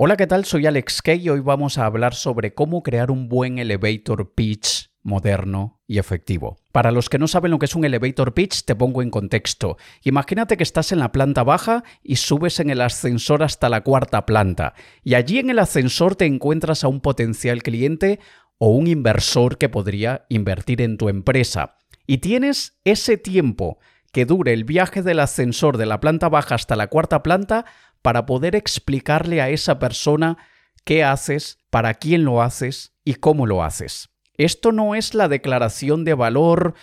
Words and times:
Hola, 0.00 0.16
¿qué 0.16 0.28
tal? 0.28 0.44
Soy 0.44 0.64
Alex 0.64 1.02
Kay 1.02 1.26
y 1.26 1.28
hoy 1.28 1.40
vamos 1.40 1.76
a 1.76 1.84
hablar 1.84 2.14
sobre 2.14 2.54
cómo 2.54 2.84
crear 2.84 3.10
un 3.10 3.28
buen 3.28 3.58
elevator 3.58 4.32
pitch 4.32 4.92
moderno 5.02 5.80
y 5.88 5.98
efectivo. 5.98 6.56
Para 6.70 6.92
los 6.92 7.08
que 7.08 7.18
no 7.18 7.26
saben 7.26 7.50
lo 7.50 7.58
que 7.58 7.66
es 7.66 7.74
un 7.74 7.84
elevator 7.84 8.32
pitch, 8.32 8.64
te 8.64 8.76
pongo 8.76 9.02
en 9.02 9.10
contexto. 9.10 9.76
Imagínate 10.04 10.56
que 10.56 10.62
estás 10.62 10.92
en 10.92 11.00
la 11.00 11.10
planta 11.10 11.42
baja 11.42 11.82
y 12.00 12.14
subes 12.14 12.60
en 12.60 12.70
el 12.70 12.80
ascensor 12.80 13.42
hasta 13.42 13.68
la 13.68 13.80
cuarta 13.80 14.24
planta, 14.24 14.74
y 15.02 15.14
allí 15.14 15.40
en 15.40 15.50
el 15.50 15.58
ascensor 15.58 16.14
te 16.14 16.26
encuentras 16.26 16.84
a 16.84 16.88
un 16.88 17.00
potencial 17.00 17.64
cliente 17.64 18.20
o 18.58 18.68
un 18.68 18.86
inversor 18.86 19.58
que 19.58 19.68
podría 19.68 20.26
invertir 20.28 20.80
en 20.80 20.96
tu 20.96 21.08
empresa. 21.08 21.76
Y 22.06 22.18
tienes 22.18 22.78
ese 22.84 23.16
tiempo 23.16 23.80
que 24.12 24.26
dure 24.26 24.52
el 24.52 24.64
viaje 24.64 25.02
del 25.02 25.20
ascensor 25.20 25.76
de 25.76 25.86
la 25.86 26.00
planta 26.00 26.28
baja 26.28 26.54
hasta 26.54 26.76
la 26.76 26.86
cuarta 26.86 27.22
planta 27.22 27.66
para 28.02 28.26
poder 28.26 28.54
explicarle 28.56 29.40
a 29.40 29.50
esa 29.50 29.78
persona 29.78 30.38
qué 30.84 31.04
haces, 31.04 31.58
para 31.70 31.94
quién 31.94 32.24
lo 32.24 32.42
haces 32.42 32.94
y 33.04 33.14
cómo 33.14 33.46
lo 33.46 33.62
haces. 33.62 34.10
Esto 34.34 34.72
no 34.72 34.94
es 34.94 35.14
la 35.14 35.28
declaración 35.28 36.04
de 36.04 36.14
valor, 36.14 36.74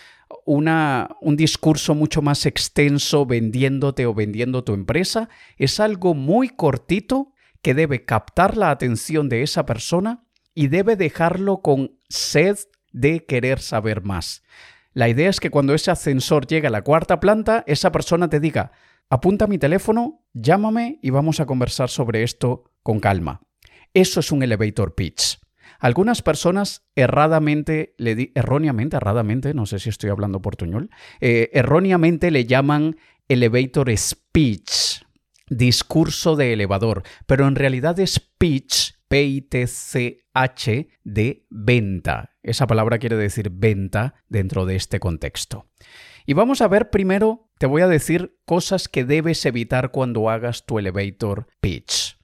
una, 0.46 1.10
un 1.22 1.38
discurso 1.38 1.96
mucho 1.96 2.22
más 2.22 2.46
extenso 2.46 3.26
vendiéndote 3.26 4.06
o 4.06 4.14
vendiendo 4.14 4.64
tu 4.64 4.74
empresa, 4.74 5.30
es 5.58 5.80
algo 5.80 6.14
muy 6.14 6.50
cortito 6.50 7.34
que 7.62 7.74
debe 7.74 8.06
captar 8.06 8.58
la 8.58 8.72
atención 8.72 9.30
de 9.30 9.42
esa 9.42 9.66
persona 9.66 10.24
y 10.54 10.68
debe 10.68 10.96
dejarlo 10.96 11.62
con 11.62 11.98
sed 12.10 12.58
de 12.92 13.26
querer 13.26 13.60
saber 13.60 14.04
más. 14.04 14.44
La 14.94 15.10
idea 15.10 15.30
es 15.30 15.40
que 15.40 15.50
cuando 15.50 15.74
ese 15.74 15.92
ascensor 15.92 16.48
llegue 16.48 16.68
a 16.68 16.72
la 16.72 16.84
cuarta 16.84 17.20
planta, 17.20 17.64
esa 17.68 17.92
persona 17.92 18.30
te 18.30 18.40
diga, 18.40 18.72
apunta 19.10 19.48
mi 19.48 19.58
teléfono, 19.58 20.26
llámame 20.34 21.00
y 21.02 21.10
vamos 21.10 21.40
a 21.40 21.46
conversar 21.46 21.90
sobre 21.90 22.24
esto 22.24 22.72
con 22.84 23.00
calma. 23.00 23.42
Eso 23.94 24.20
es 24.20 24.32
un 24.32 24.44
elevator 24.44 24.96
pitch. 24.96 25.40
Algunas 25.80 26.22
personas 26.22 26.88
erradamente, 26.96 27.96
erróneamente, 28.34 28.98
erradamente, 28.98 29.54
no 29.54 29.66
sé 29.66 29.80
si 29.80 29.90
estoy 29.90 30.10
hablando 30.10 30.42
portuñol, 30.42 30.90
eh, 31.20 31.50
erróneamente 31.54 32.32
le 32.32 32.46
llaman 32.46 32.98
elevator 33.28 33.96
speech, 33.98 35.04
discurso 35.50 36.36
de 36.36 36.54
elevador, 36.54 37.04
pero 37.26 37.48
en 37.48 37.56
realidad 37.56 38.00
es 38.00 38.20
pitch, 38.20 38.96
P-I-T-C-H, 39.08 40.88
de 41.04 41.46
venta. 41.50 42.36
Esa 42.42 42.68
palabra 42.68 42.98
quiere 42.98 43.16
decir 43.16 43.50
venta 43.52 44.16
dentro 44.28 44.66
de 44.66 44.76
este 44.76 45.00
contexto. 45.00 45.68
Y 46.26 46.34
vamos 46.34 46.62
a 46.62 46.68
ver 46.68 46.90
primero, 46.90 47.45
te 47.58 47.66
voy 47.66 47.82
a 47.82 47.88
decir 47.88 48.38
cosas 48.46 48.88
que 48.88 49.06
debes 49.06 49.46
evitar 49.46 49.92
cuando 49.92 50.30
hagas 50.30 50.66
tu 50.66 50.80
elevator 50.80 51.48
pitch. 51.62 52.18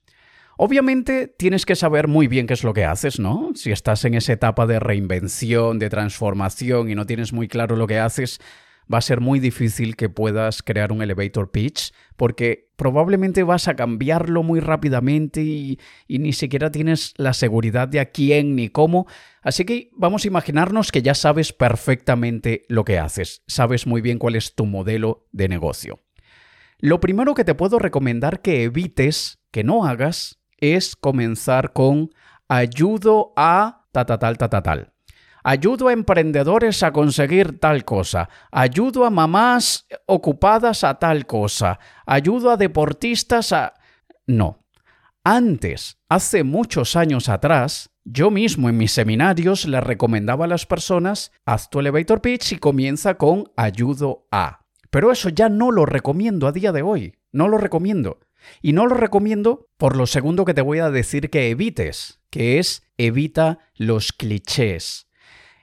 Obviamente 0.57 1.27
tienes 1.27 1.65
que 1.65 1.75
saber 1.75 2.07
muy 2.07 2.27
bien 2.27 2.45
qué 2.45 2.53
es 2.53 2.63
lo 2.63 2.73
que 2.73 2.85
haces, 2.85 3.19
¿no? 3.19 3.51
Si 3.55 3.71
estás 3.71 4.05
en 4.05 4.13
esa 4.13 4.33
etapa 4.33 4.67
de 4.67 4.79
reinvención, 4.79 5.79
de 5.79 5.89
transformación 5.89 6.89
y 6.89 6.95
no 6.95 7.05
tienes 7.05 7.33
muy 7.33 7.47
claro 7.47 7.75
lo 7.75 7.87
que 7.87 7.97
haces, 7.97 8.39
va 8.91 8.97
a 8.99 9.01
ser 9.01 9.21
muy 9.21 9.39
difícil 9.39 9.95
que 9.95 10.09
puedas 10.09 10.63
crear 10.63 10.91
un 10.91 11.01
elevator 11.01 11.51
pitch 11.51 11.91
porque 12.15 12.71
probablemente 12.75 13.43
vas 13.43 13.67
a 13.67 13.75
cambiarlo 13.75 14.43
muy 14.43 14.59
rápidamente 14.59 15.41
y, 15.41 15.79
ni 16.07 16.33
siquiera 16.33 16.71
tienes 16.71 17.13
la 17.17 17.33
seguridad 17.33 17.87
de 17.87 17.99
a 17.99 18.05
quién 18.05 18.55
ni 18.55 18.69
cómo. 18.69 19.07
Así 19.41 19.65
que 19.65 19.89
vamos 19.93 20.25
a 20.25 20.27
imaginarnos 20.27 20.91
que 20.91 21.01
ya 21.01 21.13
sabes 21.13 21.53
perfectamente 21.53 22.63
lo 22.69 22.83
que 22.83 22.99
haces, 22.99 23.43
sabes 23.47 23.87
muy 23.87 24.01
bien 24.01 24.17
cuál 24.17 24.35
es 24.35 24.55
tu 24.55 24.65
modelo 24.65 25.27
de 25.31 25.47
negocio. 25.47 25.99
Lo 26.79 26.99
primero 26.99 27.35
que 27.35 27.43
te 27.43 27.53
puedo 27.53 27.77
recomendar 27.77 28.41
que 28.41 28.63
evites, 28.63 29.39
que 29.51 29.63
no 29.63 29.85
hagas, 29.85 30.39
es 30.57 30.95
comenzar 30.95 31.73
con 31.73 32.09
ayudo 32.47 33.33
a 33.35 33.85
ta 33.91 34.05
ta 34.05 34.17
tal 34.17 34.37
ta 34.37 34.49
ta 34.49 34.63
tal. 34.63 34.93
Ayudo 35.43 35.87
a 35.87 35.93
emprendedores 35.93 36.83
a 36.83 36.91
conseguir 36.91 37.59
tal 37.59 37.85
cosa. 37.85 38.29
Ayudo 38.51 39.05
a 39.05 39.09
mamás 39.09 39.87
ocupadas 40.05 40.83
a 40.83 40.99
tal 40.99 41.25
cosa. 41.25 41.79
Ayudo 42.05 42.51
a 42.51 42.57
deportistas 42.57 43.51
a... 43.53 43.73
No. 44.27 44.65
Antes, 45.23 45.99
hace 46.09 46.43
muchos 46.43 46.95
años 46.95 47.29
atrás, 47.29 47.91
yo 48.03 48.31
mismo 48.31 48.69
en 48.69 48.77
mis 48.77 48.91
seminarios 48.91 49.65
le 49.65 49.79
recomendaba 49.81 50.45
a 50.45 50.47
las 50.47 50.65
personas, 50.65 51.31
haz 51.45 51.69
tu 51.69 51.79
elevator 51.79 52.21
pitch 52.21 52.53
y 52.53 52.57
comienza 52.57 53.15
con 53.15 53.51
ayudo 53.55 54.27
a. 54.31 54.65
Pero 54.89 55.11
eso 55.11 55.29
ya 55.29 55.49
no 55.49 55.71
lo 55.71 55.85
recomiendo 55.85 56.47
a 56.47 56.51
día 56.51 56.71
de 56.71 56.81
hoy. 56.81 57.15
No 57.31 57.47
lo 57.47 57.57
recomiendo. 57.57 58.19
Y 58.61 58.73
no 58.73 58.87
lo 58.87 58.95
recomiendo 58.95 59.69
por 59.77 59.95
lo 59.95 60.07
segundo 60.07 60.45
que 60.45 60.53
te 60.53 60.61
voy 60.61 60.79
a 60.79 60.89
decir 60.89 61.29
que 61.29 61.49
evites, 61.49 62.19
que 62.29 62.59
es 62.59 62.83
evita 62.97 63.59
los 63.75 64.11
clichés. 64.11 65.07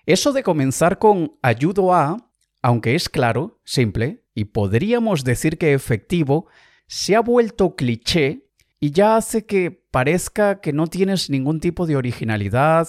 Eso 0.09 0.33
de 0.33 0.43
comenzar 0.43 0.99
con 0.99 1.37
ayudo 1.43 1.93
a, 1.93 2.31
aunque 2.63 2.95
es 2.95 3.11
claro, 3.11 3.61
simple, 3.67 4.25
y 4.35 4.47
podríamos 4.47 5.23
decir 5.23 5.59
que 5.59 5.75
efectivo, 5.75 6.47
se 6.87 7.15
ha 7.15 7.21
vuelto 7.21 7.77
cliché 7.77 8.49
y 8.81 8.93
ya 8.93 9.17
hace 9.17 9.45
que 9.45 9.71
parezca 9.71 10.63
que 10.63 10.73
no 10.73 10.87
tienes 10.87 11.29
ningún 11.29 11.61
tipo 11.61 11.87
de 11.87 11.97
originalidad, 11.97 12.89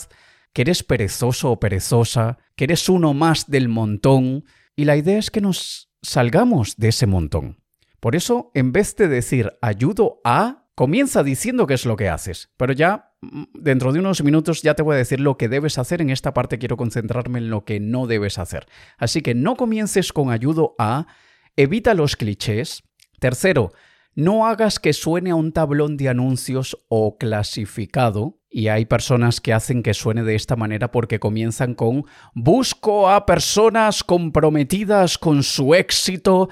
que 0.53 0.61
eres 0.61 0.81
perezoso 0.81 1.51
o 1.51 1.59
perezosa, 1.59 2.37
que 2.55 2.63
eres 2.63 2.87
uno 2.87 3.13
más 3.13 3.47
del 3.51 3.67
montón, 3.67 4.45
y 4.77 4.85
la 4.85 4.95
idea 4.95 5.17
es 5.17 5.29
que 5.29 5.41
nos 5.41 5.91
salgamos 6.01 6.77
de 6.77 6.87
ese 6.87 7.05
montón. 7.05 7.61
Por 7.99 8.15
eso, 8.15 8.49
en 8.53 8.71
vez 8.71 8.95
de 8.95 9.09
decir 9.09 9.51
ayudo 9.61 10.21
a, 10.23 10.69
comienza 10.73 11.21
diciendo 11.21 11.67
qué 11.67 11.73
es 11.73 11.85
lo 11.85 11.97
que 11.97 12.07
haces, 12.07 12.49
pero 12.55 12.71
ya 12.71 13.08
dentro 13.21 13.91
de 13.91 13.99
unos 13.99 14.23
minutos 14.23 14.61
ya 14.61 14.75
te 14.75 14.83
voy 14.83 14.95
a 14.95 14.97
decir 14.97 15.19
lo 15.19 15.37
que 15.37 15.49
debes 15.49 15.77
hacer. 15.77 16.01
En 16.01 16.09
esta 16.09 16.33
parte 16.33 16.57
quiero 16.57 16.77
concentrarme 16.77 17.39
en 17.39 17.49
lo 17.49 17.65
que 17.65 17.79
no 17.79 18.07
debes 18.07 18.37
hacer. 18.37 18.67
Así 18.97 19.21
que 19.21 19.35
no 19.35 19.55
comiences 19.55 20.13
con 20.13 20.31
ayudo 20.31 20.75
a, 20.77 21.07
evita 21.55 21.93
los 21.93 22.15
clichés. 22.15 22.83
Tercero, 23.19 23.71
no 24.15 24.47
hagas 24.47 24.79
que 24.79 24.93
suene 24.93 25.31
a 25.31 25.35
un 25.35 25.51
tablón 25.51 25.97
de 25.97 26.09
anuncios 26.09 26.77
o 26.87 27.17
clasificado. 27.17 28.37
Y 28.51 28.67
hay 28.69 28.85
personas 28.85 29.41
que 29.41 29.53
hacen 29.53 29.83
que 29.83 29.93
suene 29.93 30.23
de 30.23 30.33
esta 30.33 30.55
manera 30.55 30.91
porque 30.91 31.19
comienzan 31.19 31.75
con 31.75 32.05
busco 32.33 33.09
a 33.09 33.25
personas 33.27 34.03
comprometidas 34.03 35.19
con 35.19 35.43
su 35.43 35.75
éxito 35.75 36.49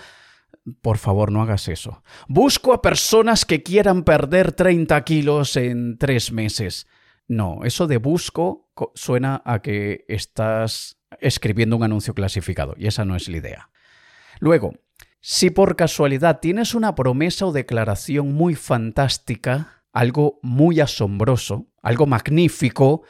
por 0.82 0.98
favor, 0.98 1.32
no 1.32 1.42
hagas 1.42 1.68
eso. 1.68 2.04
Busco 2.28 2.74
a 2.74 2.82
personas 2.82 3.46
que 3.46 3.64
quieran 3.64 4.04
perder 4.04 4.52
30 4.52 5.04
kilos 5.04 5.56
en 5.56 5.98
tres 5.98 6.32
meses. 6.32 6.88
No, 7.28 7.64
eso 7.64 7.88
de 7.88 7.98
busco 7.98 8.70
suena 8.94 9.42
a 9.46 9.62
que 9.62 10.06
estás 10.08 10.98
escribiendo 11.20 11.76
un 11.76 11.84
anuncio 11.84 12.14
clasificado 12.14 12.74
y 12.78 12.88
esa 12.88 13.06
no 13.06 13.16
es 13.16 13.28
la 13.28 13.38
idea. 13.38 13.70
Luego, 14.40 14.74
si 15.20 15.50
por 15.50 15.76
casualidad 15.76 16.40
tienes 16.40 16.76
una 16.76 16.96
promesa 16.96 17.46
o 17.46 17.52
declaración 17.52 18.34
muy 18.34 18.56
fantástica, 18.56 19.84
algo 19.92 20.40
muy 20.42 20.80
asombroso, 20.80 21.68
algo 21.82 22.06
magnífico, 22.06 23.04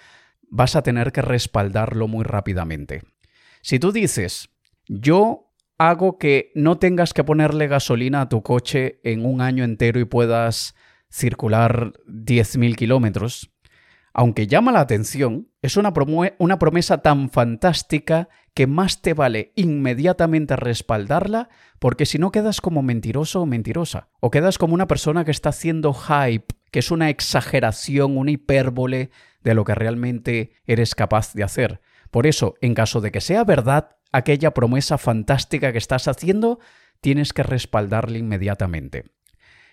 vas 0.50 0.76
a 0.76 0.82
tener 0.82 1.12
que 1.12 1.22
respaldarlo 1.22 2.08
muy 2.08 2.24
rápidamente. 2.24 3.04
Si 3.62 3.80
tú 3.80 3.92
dices, 3.92 4.50
yo 4.88 5.47
hago 5.78 6.18
que 6.18 6.52
no 6.56 6.78
tengas 6.78 7.14
que 7.14 7.24
ponerle 7.24 7.68
gasolina 7.68 8.22
a 8.22 8.30
tu 8.30 8.42
coche 8.42 9.00
en 9.04 9.26
un 9.26 9.42
año 9.42 9.64
entero 9.64 10.00
y 10.00 10.06
puedas 10.06 10.76
circular 11.10 11.94
10.000 12.08 12.76
kilómetros, 12.76 13.52
aunque 14.14 14.48
llama 14.48 14.72
la 14.72 14.80
atención, 14.80 15.50
es 15.62 15.78
una, 15.78 15.94
una, 16.40 16.58
promesa 16.58 17.04
tan 17.04 17.30
fantástica 17.30 18.30
que 18.56 18.66
más 18.66 19.04
te 19.04 19.14
vale 19.14 19.54
inmediatamente 19.56 20.56
respaldarla, 20.56 21.50
porque 21.78 22.08
si 22.08 22.18
no 22.18 22.32
quedas 22.32 22.60
como 22.60 22.82
mentiroso 22.82 23.42
o 23.42 23.46
mentirosa, 23.46 24.10
o 24.20 24.32
quedas 24.32 24.58
como 24.58 24.74
una 24.74 24.88
persona 24.88 25.24
que 25.24 25.30
está 25.30 25.50
haciendo 25.50 25.94
hype, 25.94 26.48
que 26.72 26.80
es 26.80 26.90
una 26.90 27.12
exageración, 27.12 28.18
una 28.18 28.32
hipérbole 28.32 29.12
de 29.44 29.54
lo 29.54 29.64
que 29.64 29.76
realmente 29.76 30.52
eres 30.66 30.96
capaz 30.96 31.34
de 31.36 31.44
hacer. 31.44 31.80
Por 32.10 32.26
eso, 32.26 32.56
en 32.60 32.74
caso 32.74 33.02
de 33.02 33.12
que 33.12 33.22
sea 33.22 33.44
verdad, 33.44 33.97
aquella 34.12 34.54
promesa 34.54 34.98
fantástica 34.98 35.72
que 35.72 35.78
estás 35.78 36.08
haciendo, 36.08 36.60
tienes 37.02 37.34
que 37.34 37.44
respaldarla 37.44 38.18
inmediatamente. 38.18 39.06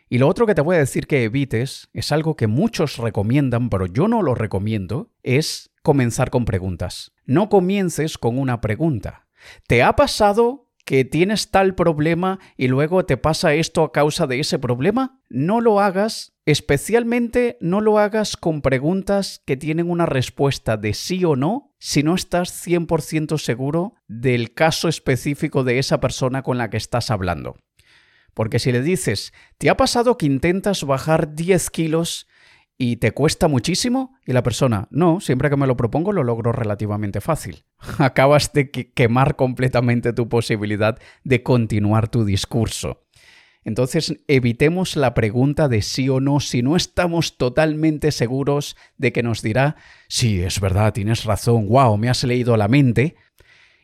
Y 0.08 0.19
lo 0.19 0.28
otro 0.28 0.46
que 0.46 0.54
te 0.54 0.60
voy 0.60 0.76
a 0.76 0.81
decir 0.81 1.06
que 1.06 1.25
evites 1.25 1.88
es 1.92 2.12
algo 2.12 2.36
que 2.36 2.46
muchos 2.46 2.98
recomiendan, 2.98 3.70
pero 3.70 3.86
yo 3.86 4.06
no 4.06 4.22
lo 4.22 4.34
recomiendo, 4.34 5.10
es 5.22 5.70
comenzar 5.82 6.31
con 6.31 6.44
preguntas. 6.44 7.12
No 7.25 7.48
comiences 7.48 8.19
con 8.19 8.38
una 8.38 8.60
pregunta. 8.60 9.26
¿Te 9.66 9.82
ha 9.82 9.96
pasado 9.96 10.70
que 10.84 11.04
tienes 11.04 11.50
tal 11.50 11.75
problema 11.75 12.38
y 12.56 12.69
luego 12.69 13.06
te 13.06 13.16
pasa 13.16 13.54
esto 13.54 13.82
a 13.82 13.92
causa 13.92 14.26
de 14.26 14.40
ese 14.40 14.58
problema? 14.58 15.20
No 15.31 15.60
lo 15.60 15.81
hagas, 15.81 16.33
especialmente 16.46 17.56
no 17.61 17.81
lo 17.81 17.99
hagas 17.99 18.37
con 18.37 18.61
preguntas 18.61 19.43
que 19.46 19.56
tienen 19.56 19.91
una 19.91 20.06
respuesta 20.06 20.76
de 20.76 20.94
sí 20.94 21.25
o 21.25 21.37
no 21.37 21.75
si 21.79 22.02
no 22.02 22.14
estás 22.14 22.67
100% 22.67 23.38
seguro 23.38 23.94
del 24.08 24.52
caso 24.52 24.88
específico 24.88 25.64
de 25.64 25.79
esa 25.79 26.00
persona 26.00 26.43
con 26.43 26.58
la 26.58 26.70
que 26.70 26.76
estás 26.76 27.11
hablando. 27.11 27.56
Porque 28.35 28.58
si 28.58 28.73
le 28.73 28.82
dices, 28.82 29.32
¿te 29.58 29.70
ha 29.70 29.76
pasado 29.76 30.19
que 30.19 30.26
intentas 30.26 30.85
bajar 30.85 31.35
10 31.35 31.70
kilos 31.70 32.26
y 32.76 32.96
te 32.96 33.12
cuesta 33.12 33.49
muchísimo 33.49 34.19
y 34.26 34.32
la 34.32 34.43
persona, 34.43 34.88
no, 34.91 35.20
siempre 35.20 35.49
que 35.49 35.56
me 35.56 35.67
lo 35.67 35.76
propongo 35.76 36.12
lo 36.12 36.25
logro 36.25 36.52
relativamente 36.52 37.20
fácil. 37.20 37.64
Acabas 37.99 38.52
de 38.52 38.70
quemar 38.70 39.37
completamente 39.37 40.12
tu 40.12 40.29
posibilidad 40.29 40.99
de 41.23 41.43
continuar 41.43 42.08
tu 42.08 42.25
discurso. 42.25 43.03
Entonces 43.64 44.14
evitemos 44.28 44.96
la 44.96 45.14
pregunta 45.14 45.69
de 45.69 45.81
sí 45.81 46.08
o 46.08 46.20
no 46.20 46.40
si 46.40 46.62
no 46.62 46.76
estamos 46.76 47.38
totalmente 47.38 48.12
seguros 48.12 48.76
de 48.99 49.12
que 49.12 49.22
nos 49.22 49.40
dirá, 49.40 49.76
sí, 50.08 50.43
es 50.43 50.61
verdad, 50.61 50.93
tienes 50.93 51.25
razón, 51.25 51.69
wow, 51.69 51.96
me 51.96 52.11
has 52.11 52.22
leído 52.25 52.56
la 52.56 52.69
mente. 52.69 53.16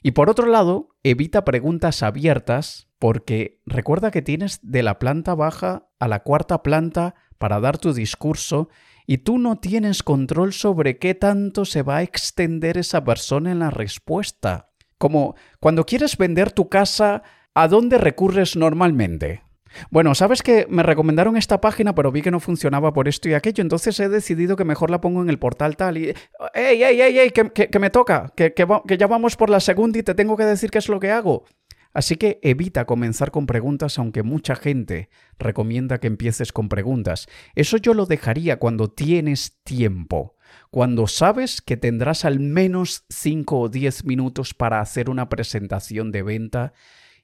Y 0.03 0.13
por 0.13 0.29
otro 0.29 0.47
lado, 0.47 0.97
evita 1.03 1.45
preguntas 1.45 2.03
abiertas 2.03 2.89
porque 2.99 3.61
recuerda 3.65 4.11
que 4.11 4.23
tienes 4.23 4.61
de 4.63 4.83
la 4.83 4.99
planta 4.99 5.35
baja 5.35 5.89
a 5.99 6.09
la 6.09 6.23
cuarta 6.23 6.63
planta 6.63 7.15
para 7.39 7.59
dar 7.59 7.79
tu 7.79 7.95
discurso 7.95 8.69
y 9.07 9.19
tú 9.19 9.39
no 9.39 9.57
tienes 9.57 10.03
control 10.03 10.53
sobre 10.53 10.99
qué 10.99 11.15
tanto 11.15 11.65
se 11.65 11.83
va 11.83 11.97
a 11.97 12.03
extender 12.03 12.77
esa 12.77 13.03
persona 13.03 13.51
en 13.51 13.61
la 13.61 13.71
respuesta. 13.71 14.71
Como 14.99 15.35
cuando 15.59 15.87
quieres 15.87 16.19
vender 16.19 16.53
tu 16.53 16.69
casa, 16.69 17.23
¿a 17.55 17.67
dónde 17.69 17.97
recurres 17.97 18.57
normalmente? 18.57 19.43
Bueno, 19.91 20.15
sabes 20.15 20.43
que 20.43 20.67
me 20.69 20.83
recomendaron 20.83 21.37
esta 21.37 21.61
página, 21.61 21.95
pero 21.95 22.13
vi 22.13 22.23
que 22.23 22.31
no 22.31 22.41
funcionaba 22.41 22.93
por 22.93 23.09
esto 23.09 23.29
y 23.29 23.35
aquello, 23.35 23.63
entonces 23.63 23.99
he 24.01 24.09
decidido 24.09 24.57
que 24.57 24.65
mejor 24.65 24.91
la 24.91 25.01
pongo 25.01 25.23
en 25.23 25.31
el 25.31 25.39
portal 25.39 25.77
tal 25.77 25.99
y... 25.99 26.15
¡Ey, 26.55 26.83
ey, 26.83 27.01
ey, 27.01 27.19
ey! 27.19 27.31
Que, 27.31 27.79
me 27.79 27.91
toca, 27.91 28.33
que, 28.37 28.53
que 28.53 28.97
ya 28.99 29.07
vamos 29.07 29.37
por 29.37 29.51
la 29.51 29.61
segunda 29.61 29.99
y 29.99 30.03
te 30.03 30.15
tengo 30.15 30.37
que 30.37 30.45
decir 30.45 30.71
qué 30.71 30.79
es 30.79 30.89
lo 30.89 31.01
que 31.01 31.11
hago. 31.11 31.45
Así 31.93 32.17
que 32.17 32.39
evita 32.43 32.85
comenzar 32.85 33.31
con 33.31 33.47
preguntas 33.47 33.99
aunque 33.99 34.23
mucha 34.23 34.55
gente 34.55 35.11
recomienda 35.39 35.99
que 35.99 36.07
empieces 36.07 36.53
con 36.53 36.69
preguntas. 36.69 37.27
Eso 37.55 37.77
yo 37.79 37.95
lo 37.95 38.07
dejaría 38.07 38.59
cuando 38.59 38.91
tienes 38.91 39.61
tiempo, 39.65 40.37
cuando 40.71 41.09
sabes 41.09 41.61
que 41.61 41.77
tendrás 41.77 42.25
al 42.25 42.39
menos 42.39 43.05
5 43.09 43.59
o 43.59 43.69
10 43.69 44.05
minutos 44.05 44.55
para 44.55 44.81
hacer 44.81 45.11
una 45.11 45.29
presentación 45.29 46.13
de 46.13 46.23
venta 46.23 46.73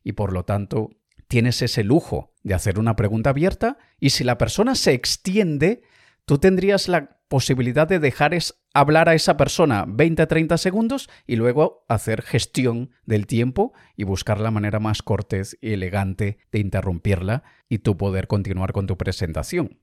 y 0.02 0.12
por 0.12 0.32
lo 0.32 0.44
tanto 0.44 0.90
tienes 1.28 1.62
ese 1.62 1.84
lujo 1.84 2.32
de 2.42 2.54
hacer 2.54 2.78
una 2.78 2.96
pregunta 2.96 3.30
abierta 3.30 3.78
y 3.98 4.10
si 4.10 4.24
la 4.24 4.38
persona 4.38 4.74
se 4.74 4.92
extiende, 4.92 5.82
tú 6.24 6.38
tendrías 6.38 6.88
la 6.88 7.16
posibilidad 7.28 7.88
de 7.88 7.98
dejar 7.98 8.36
hablar 8.72 9.08
a 9.08 9.14
esa 9.14 9.36
persona 9.36 9.84
20-30 9.86 10.56
segundos 10.58 11.08
y 11.26 11.36
luego 11.36 11.84
hacer 11.88 12.22
gestión 12.22 12.90
del 13.04 13.26
tiempo 13.26 13.72
y 13.96 14.04
buscar 14.04 14.40
la 14.40 14.50
manera 14.50 14.78
más 14.78 15.02
cortés 15.02 15.58
y 15.60 15.72
elegante 15.72 16.38
de 16.52 16.58
interrumpirla 16.60 17.42
y 17.68 17.78
tú 17.78 17.96
poder 17.96 18.26
continuar 18.28 18.72
con 18.72 18.86
tu 18.86 18.96
presentación. 18.96 19.80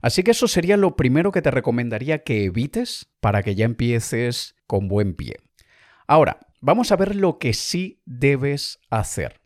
Así 0.00 0.22
que 0.22 0.30
eso 0.30 0.46
sería 0.46 0.76
lo 0.76 0.94
primero 0.94 1.32
que 1.32 1.42
te 1.42 1.50
recomendaría 1.50 2.22
que 2.22 2.44
evites 2.44 3.10
para 3.20 3.42
que 3.42 3.56
ya 3.56 3.64
empieces 3.64 4.54
con 4.66 4.86
buen 4.86 5.14
pie. 5.14 5.36
Ahora, 6.06 6.38
vamos 6.60 6.92
a 6.92 6.96
ver 6.96 7.16
lo 7.16 7.38
que 7.38 7.52
sí 7.52 8.00
debes 8.06 8.78
hacer. 8.90 9.40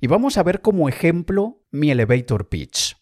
Y 0.00 0.08
vamos 0.08 0.36
a 0.38 0.42
ver 0.42 0.60
como 0.60 0.88
ejemplo 0.88 1.64
mi 1.70 1.90
elevator 1.90 2.48
pitch. 2.48 2.96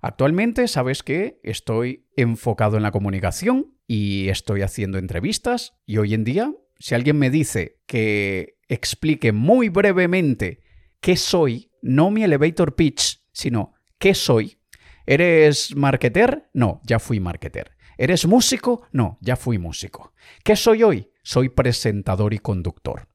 Actualmente 0.00 0.68
sabes 0.68 1.02
que 1.02 1.40
estoy 1.42 2.06
enfocado 2.16 2.76
en 2.76 2.82
la 2.82 2.92
comunicación 2.92 3.74
y 3.86 4.28
estoy 4.28 4.62
haciendo 4.62 4.98
entrevistas 4.98 5.74
y 5.86 5.96
hoy 5.96 6.14
en 6.14 6.24
día, 6.24 6.52
si 6.78 6.94
alguien 6.94 7.18
me 7.18 7.30
dice 7.30 7.80
que 7.86 8.58
explique 8.68 9.32
muy 9.32 9.68
brevemente 9.68 10.60
qué 11.00 11.16
soy, 11.16 11.70
no 11.82 12.10
mi 12.10 12.22
elevator 12.22 12.74
pitch, 12.74 13.22
sino 13.32 13.72
qué 13.98 14.14
soy, 14.14 14.58
¿eres 15.06 15.74
marketer? 15.74 16.50
No, 16.52 16.80
ya 16.84 16.98
fui 16.98 17.18
marketer. 17.20 17.72
¿Eres 17.98 18.26
músico? 18.26 18.86
No, 18.92 19.18
ya 19.22 19.36
fui 19.36 19.56
músico. 19.58 20.12
¿Qué 20.44 20.54
soy 20.54 20.82
hoy? 20.82 21.10
Soy 21.22 21.48
presentador 21.48 22.34
y 22.34 22.38
conductor. 22.38 23.08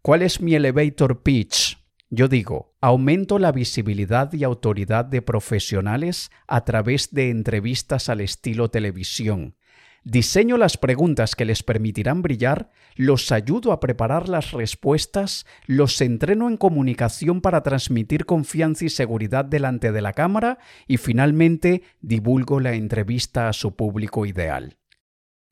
¿Cuál 0.00 0.22
es 0.22 0.40
mi 0.40 0.54
elevator 0.54 1.22
pitch? 1.22 1.83
Yo 2.16 2.28
digo, 2.28 2.72
aumento 2.80 3.40
la 3.40 3.50
visibilidad 3.50 4.32
y 4.32 4.44
autoridad 4.44 5.04
de 5.04 5.20
profesionales 5.20 6.30
a 6.46 6.64
través 6.64 7.12
de 7.12 7.30
entrevistas 7.30 8.08
al 8.08 8.20
estilo 8.20 8.70
televisión. 8.70 9.56
Diseño 10.04 10.56
las 10.56 10.76
preguntas 10.76 11.34
que 11.34 11.44
les 11.44 11.64
permitirán 11.64 12.22
brillar, 12.22 12.70
los 12.94 13.32
ayudo 13.32 13.72
a 13.72 13.80
preparar 13.80 14.28
las 14.28 14.52
respuestas, 14.52 15.44
los 15.66 16.00
entreno 16.00 16.48
en 16.48 16.56
comunicación 16.56 17.40
para 17.40 17.64
transmitir 17.64 18.26
confianza 18.26 18.84
y 18.84 18.90
seguridad 18.90 19.44
delante 19.44 19.90
de 19.90 20.02
la 20.02 20.12
cámara 20.12 20.58
y 20.86 20.98
finalmente 20.98 21.82
divulgo 22.00 22.60
la 22.60 22.74
entrevista 22.74 23.48
a 23.48 23.52
su 23.52 23.74
público 23.74 24.24
ideal. 24.24 24.78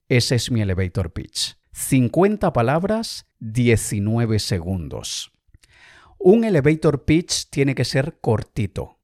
Ese 0.09 0.37
es 0.37 0.53
mi 0.53 0.61
elevator 0.61 1.13
pitch. 1.13 1.57
50 1.73 2.53
palabras, 2.53 3.27
19 3.41 4.39
segundos. 4.39 5.33
Un 6.25 6.45
elevator 6.45 7.05
pitch 7.05 7.51
tiene 7.51 7.75
que 7.75 7.85
ser 7.85 8.19
cortito. 8.21 9.01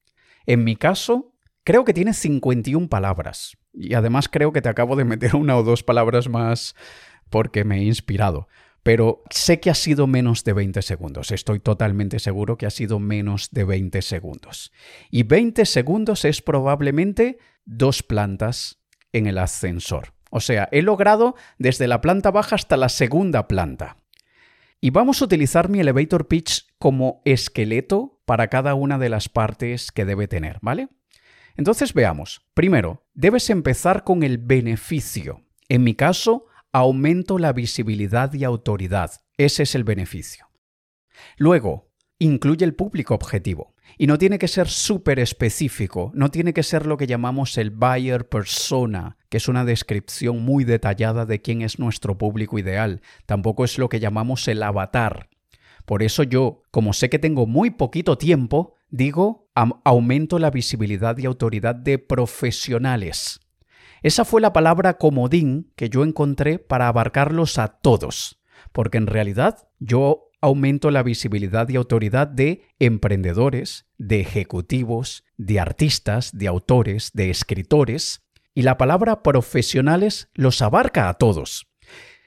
En 0.47 0.63
mi 0.63 0.77
caso, 0.77 1.33
creo 1.65 1.85
que 1.85 1.93
tiene 1.93 2.15
51 2.15 2.89
palabras. 2.89 3.57
Y 3.73 3.95
además 3.95 4.29
creo 4.29 4.53
que 4.53 4.63
te 4.63 4.69
acabo 4.69 4.95
de 4.95 5.05
meter 5.05 5.35
una 5.35 5.57
o 5.57 5.65
dos 5.65 5.83
palabras 5.83 6.29
más 6.29 6.77
porque 7.29 7.65
me 7.65 7.79
he 7.79 7.83
inspirado. 7.83 8.47
Pero 8.85 9.25
sé 9.31 9.59
que 9.59 9.69
ha 9.69 9.75
sido 9.75 10.07
menos 10.07 10.45
de 10.45 10.53
20 10.53 10.81
segundos. 10.81 11.33
Estoy 11.33 11.59
totalmente 11.59 12.21
seguro 12.21 12.57
que 12.57 12.67
ha 12.67 12.71
sido 12.71 13.01
menos 13.01 13.51
de 13.51 13.65
20 13.65 14.01
segundos. 14.01 14.73
Y 15.11 15.25
20 15.25 15.67
segundos 15.67 16.25
es 16.25 16.41
probablemente 16.41 17.39
dos 17.65 18.05
plantas 18.05 18.79
en 19.13 19.27
el 19.27 19.39
ascensor. 19.39 20.15
O 20.31 20.39
sea, 20.39 20.69
he 20.71 20.83
logrado 20.83 21.35
desde 21.59 21.89
la 21.89 22.01
planta 22.01 22.31
baja 22.31 22.55
hasta 22.55 22.77
la 22.77 22.89
segunda 22.89 23.49
planta. 23.49 23.97
Y 24.81 24.91
vamos 24.91 25.21
a 25.21 25.25
utilizar 25.25 25.69
mi 25.69 25.81
elevator 25.81 26.29
pitch 26.29 26.68
como 26.79 27.23
esqueleto 27.25 28.21
para 28.25 28.49
cada 28.49 28.75
una 28.75 28.99
de 28.99 29.09
las 29.09 29.29
partes 29.29 29.91
que 29.91 30.05
debe 30.05 30.29
tener, 30.29 30.59
¿vale? 30.63 30.89
Entonces 31.57 31.93
veamos. 31.93 32.47
Primero, 32.55 33.05
debes 33.15 33.51
empezar 33.51 34.05
con 34.05 34.23
el 34.23 34.39
beneficio. 34.39 35.43
En 35.69 35.83
mi 35.83 35.95
caso, 35.95 36.47
aumento 36.73 37.39
la 37.39 37.53
visibilidad 37.53 38.33
y 38.33 38.45
autoridad. 38.45 39.11
Ese 39.37 39.65
es 39.65 39.75
el 39.75 39.85
beneficio. 39.85 40.49
Luego, 41.37 41.91
incluye 42.19 42.65
el 42.65 42.75
público 42.75 43.15
objetivo. 43.15 43.75
Y 43.97 44.07
no 44.07 44.19
tiene 44.19 44.39
que 44.39 44.49
ser 44.49 44.69
súper 44.69 45.19
específico, 45.19 46.13
no 46.15 46.31
tiene 46.31 46.53
que 46.53 46.63
ser 46.63 46.87
lo 46.87 46.97
que 46.97 47.07
llamamos 47.07 47.57
el 47.59 47.71
buyer 47.71 48.29
persona, 48.29 49.17
que 49.29 49.39
es 49.39 49.49
una 49.49 49.65
descripción 49.65 50.43
muy 50.45 50.65
detallada 50.65 51.27
de 51.27 51.41
quién 51.41 51.63
es 51.63 51.79
nuestro 51.79 52.19
público 52.19 52.59
ideal. 52.59 53.01
Tampoco 53.27 53.65
es 53.65 53.79
lo 53.79 53.89
que 53.89 53.99
llamamos 53.99 54.47
el 54.47 54.63
avatar. 54.63 55.31
Por 55.89 56.03
eso 56.03 56.23
yo, 56.23 56.65
como 56.71 56.93
sé 56.93 57.09
que 57.09 57.19
tengo 57.19 57.47
muy 57.47 57.71
poquito 57.71 58.19
tiempo, 58.19 58.75
digo, 58.91 59.49
aumento 59.55 60.39
la 60.39 60.51
visibilidad 60.51 61.17
y 61.17 61.25
autoridad 61.25 61.75
de 61.75 61.99
profesionales. 61.99 63.41
Esa 64.03 64.27
fue 64.27 64.43
la 64.43 64.53
palabra 64.53 64.99
comodín 64.99 65.73
que 65.77 65.89
yo 65.89 66.05
encontré 66.05 66.59
para 66.59 66.89
abarcarlos 66.89 67.57
a 67.59 67.69
todos, 67.69 68.39
porque 68.73 68.99
en 68.99 69.07
realidad 69.07 69.67
yo 69.79 70.29
aumento 70.43 70.91
la 70.91 71.03
visibilidad 71.03 71.67
y 71.71 71.77
autoridad 71.77 72.29
de 72.29 72.67
emprendedores, 72.79 73.87
de 73.97 74.21
ejecutivos, 74.21 75.25
de 75.39 75.59
artistas, 75.59 76.37
de 76.37 76.49
autores, 76.49 77.13
de 77.15 77.31
escritores, 77.31 78.27
y 78.55 78.61
la 78.61 78.77
palabra 78.77 79.23
profesionales 79.23 80.29
los 80.35 80.61
abarca 80.61 81.09
a 81.09 81.15
todos. 81.15 81.67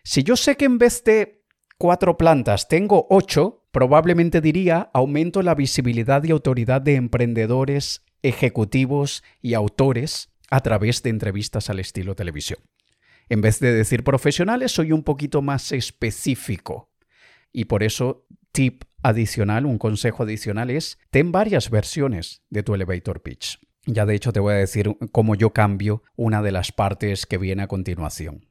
Si 0.04 0.24
yo 0.24 0.36
sé 0.36 0.58
que 0.58 0.66
en 0.66 0.80
vez 0.80 1.04
de 1.04 1.41
cuatro 1.82 2.16
plantas 2.16 2.68
tengo 2.68 3.08
ocho, 3.10 3.66
probablemente 3.72 4.40
diría 4.40 4.92
aumento 4.94 5.42
la 5.42 5.56
visibilidad 5.56 6.24
y 6.24 6.30
autoridad 6.30 6.80
de 6.80 6.94
emprendedores, 6.94 8.06
ejecutivos 8.22 9.24
y 9.42 9.56
autores 9.56 10.30
a 10.52 10.60
través 10.60 11.02
de 11.02 11.10
entrevistas 11.10 11.72
al 11.72 11.80
estilo 11.80 12.14
televisión. 12.14 12.60
En 13.30 13.42
vez 13.42 13.60
de 13.60 13.74
decir 13.74 14.04
profesionales, 14.04 14.72
soy 14.74 14.92
un 14.92 15.02
poquito 15.02 15.42
más 15.42 15.72
específico 15.72 16.92
y 17.52 17.66
por 17.66 17.82
eso, 17.82 18.28
tip 18.52 18.84
adicional, 19.02 19.66
un 19.66 19.80
consejo 19.80 20.22
adicional 20.22 20.70
es, 20.70 21.00
ten 21.10 21.32
varias 21.32 21.72
versiones 21.72 22.44
de 22.52 22.62
tu 22.62 22.76
elevator 22.76 23.24
pitch. 23.24 23.60
Ya 23.88 24.06
de 24.06 24.14
hecho 24.14 24.32
te 24.32 24.40
voy 24.40 24.54
a 24.54 24.58
decir 24.58 24.96
cómo 25.12 25.34
yo 25.34 25.50
cambio 25.50 26.04
una 26.16 26.44
de 26.44 26.52
las 26.52 26.72
partes 26.72 27.26
que 27.26 27.40
viene 27.40 27.64
a 27.64 27.68
continuación. 27.68 28.51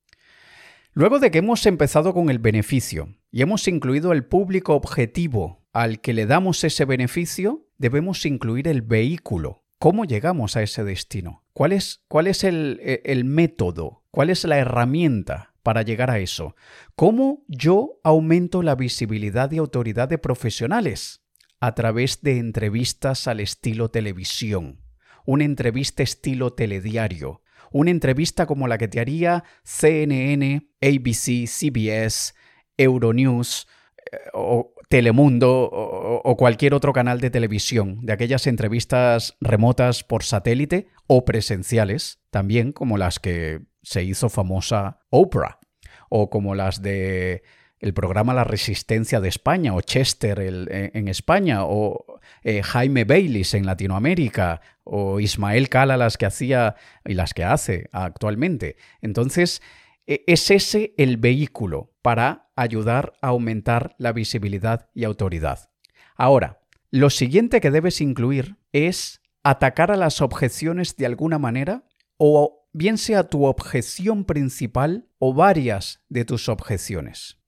Luego 0.93 1.19
de 1.19 1.31
que 1.31 1.39
hemos 1.39 1.67
empezado 1.67 2.13
con 2.13 2.31
el 2.31 2.39
beneficio 2.39 3.15
y 3.31 3.43
hemos 3.43 3.69
incluido 3.69 4.13
el 4.13 4.25
público 4.25 4.75
objetivo 4.75 5.67
al 5.73 6.01
que 6.01 6.13
le 6.13 6.27
damos 6.27 6.65
ese 6.65 6.85
beneficio, 6.85 7.67
debemos 7.79 8.27
incluir 8.27 8.67
el 8.67 8.83
vehículo. 8.83 9.63
¿Cómo 9.79 10.05
llegamos 10.05 10.57
a 10.57 10.63
ese 10.63 10.85
destino? 10.85 11.45
¿Cuál 11.53 11.73
es, 11.73 12.03
cuál 12.09 12.27
es 12.27 12.45
el, 12.45 12.81
el 13.05 13.25
método? 13.25 14.05
¿Cuál 14.11 14.31
es 14.31 14.45
la 14.45 14.59
herramienta? 14.59 15.51
para 15.63 15.83
llegar 15.83 16.11
a 16.11 16.19
eso? 16.19 16.57
¿Cómo 16.97 17.45
yo 17.49 18.01
aumento 18.03 18.63
la 18.63 18.75
visibilidad 18.75 19.51
y 19.53 19.59
autoridad 19.59 20.09
de 20.09 20.19
profesionales? 20.19 21.23
A 21.61 21.75
través 21.75 22.23
de 22.23 22.39
entrevistas 22.39 23.29
al 23.29 23.41
estilo 23.41 23.91
televisión, 23.91 24.81
una 25.27 25.45
entrevista 25.45 26.03
estilo 26.03 26.55
telediario, 26.55 27.43
una 27.73 27.91
entrevista 27.91 28.47
como 28.47 28.69
la 28.69 28.79
que 28.79 28.89
te 28.89 29.01
haría 29.01 29.45
CNN, 29.65 30.69
ABC, 30.81 31.47
CBS, 31.47 32.35
Euronews 32.77 33.67
eh, 33.99 34.17
o 34.33 34.75
Telemundo 34.89 35.71
o, 35.71 36.37
cualquier 36.37 36.75
otro 36.75 36.93
canal 36.93 37.21
de 37.21 37.31
televisión, 37.31 38.01
de 38.03 38.13
aquellas 38.13 38.49
entrevistas 38.49 39.37
remotas 39.41 40.03
por 40.03 40.25
satélite 40.25 40.89
o 41.07 41.25
presenciales, 41.25 42.19
también 42.31 42.73
como 42.73 42.99
las 42.99 43.21
que 43.21 43.61
se 43.83 44.03
hizo 44.03 44.29
famosa 44.29 44.99
Oprah 45.09 45.61
o 46.09 46.29
como 46.29 46.57
las 46.57 46.83
de 46.83 47.45
el 47.81 47.95
programa 47.95 48.35
La 48.35 48.45
Resistencia 48.45 49.21
de 49.21 49.29
España 49.29 49.75
o 49.75 49.81
Chester 49.81 50.39
eh, 50.41 50.91
en 50.95 51.09
España 51.09 51.65
o 51.65 52.21
eh, 52.43 52.63
Jaime 52.63 53.05
Baylis 53.05 53.55
en 53.55 53.67
Latinoamérica 53.67 54.61
o 54.85 55.19
Ismael 55.19 55.69
Cala 55.69 55.97
las 55.97 56.19
que 56.19 56.27
hacía 56.27 56.77
y 57.05 57.15
las 57.15 57.35
que 57.35 57.45
hace 57.45 57.89
actualmente. 57.93 58.77
Entonces, 59.01 59.63
e, 60.07 60.25
es 60.27 60.51
ese 60.51 60.95
el 60.99 61.17
vehículo 61.17 61.93
para 62.03 62.51
ayudar 62.55 63.15
a 63.23 63.29
aumentar 63.29 63.95
la 63.99 64.13
visibilidad 64.13 64.91
y 64.95 65.05
autoridad. 65.05 65.71
Ahora, 66.17 66.61
lo 66.91 67.09
siguiente 67.09 67.61
que 67.61 67.71
debes 67.71 68.01
incluir 68.01 68.57
es 68.73 69.23
atacar 69.43 69.91
a 69.91 69.97
las 69.97 70.21
objeciones 70.21 70.97
de 70.97 71.07
alguna 71.07 71.39
manera 71.39 71.85
o 72.19 72.69
bien 72.73 72.99
sea 72.99 73.29
tu 73.29 73.47
objeción 73.47 74.25
principal 74.25 75.09
o 75.19 75.33
varias 75.33 76.03
de 76.09 76.25
tus 76.25 76.49
objeciones. 76.49 77.40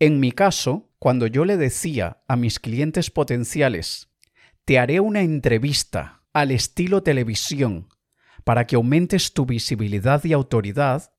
En 0.00 0.18
mi 0.18 0.32
caso, 0.32 0.90
cuando 0.98 1.26
yo 1.26 1.44
le 1.44 1.58
decía 1.58 2.22
a 2.26 2.34
mis 2.34 2.58
clientes 2.58 3.10
potenciales, 3.10 4.08
te 4.64 4.78
haré 4.78 4.98
una 4.98 5.20
entrevista 5.20 6.22
al 6.32 6.50
estilo 6.52 7.02
televisión 7.02 7.88
para 8.42 8.66
que 8.66 8.76
aumentes 8.76 9.34
tu 9.34 9.44
visibilidad 9.44 10.24
y 10.24 10.32
autoridad, 10.32 11.12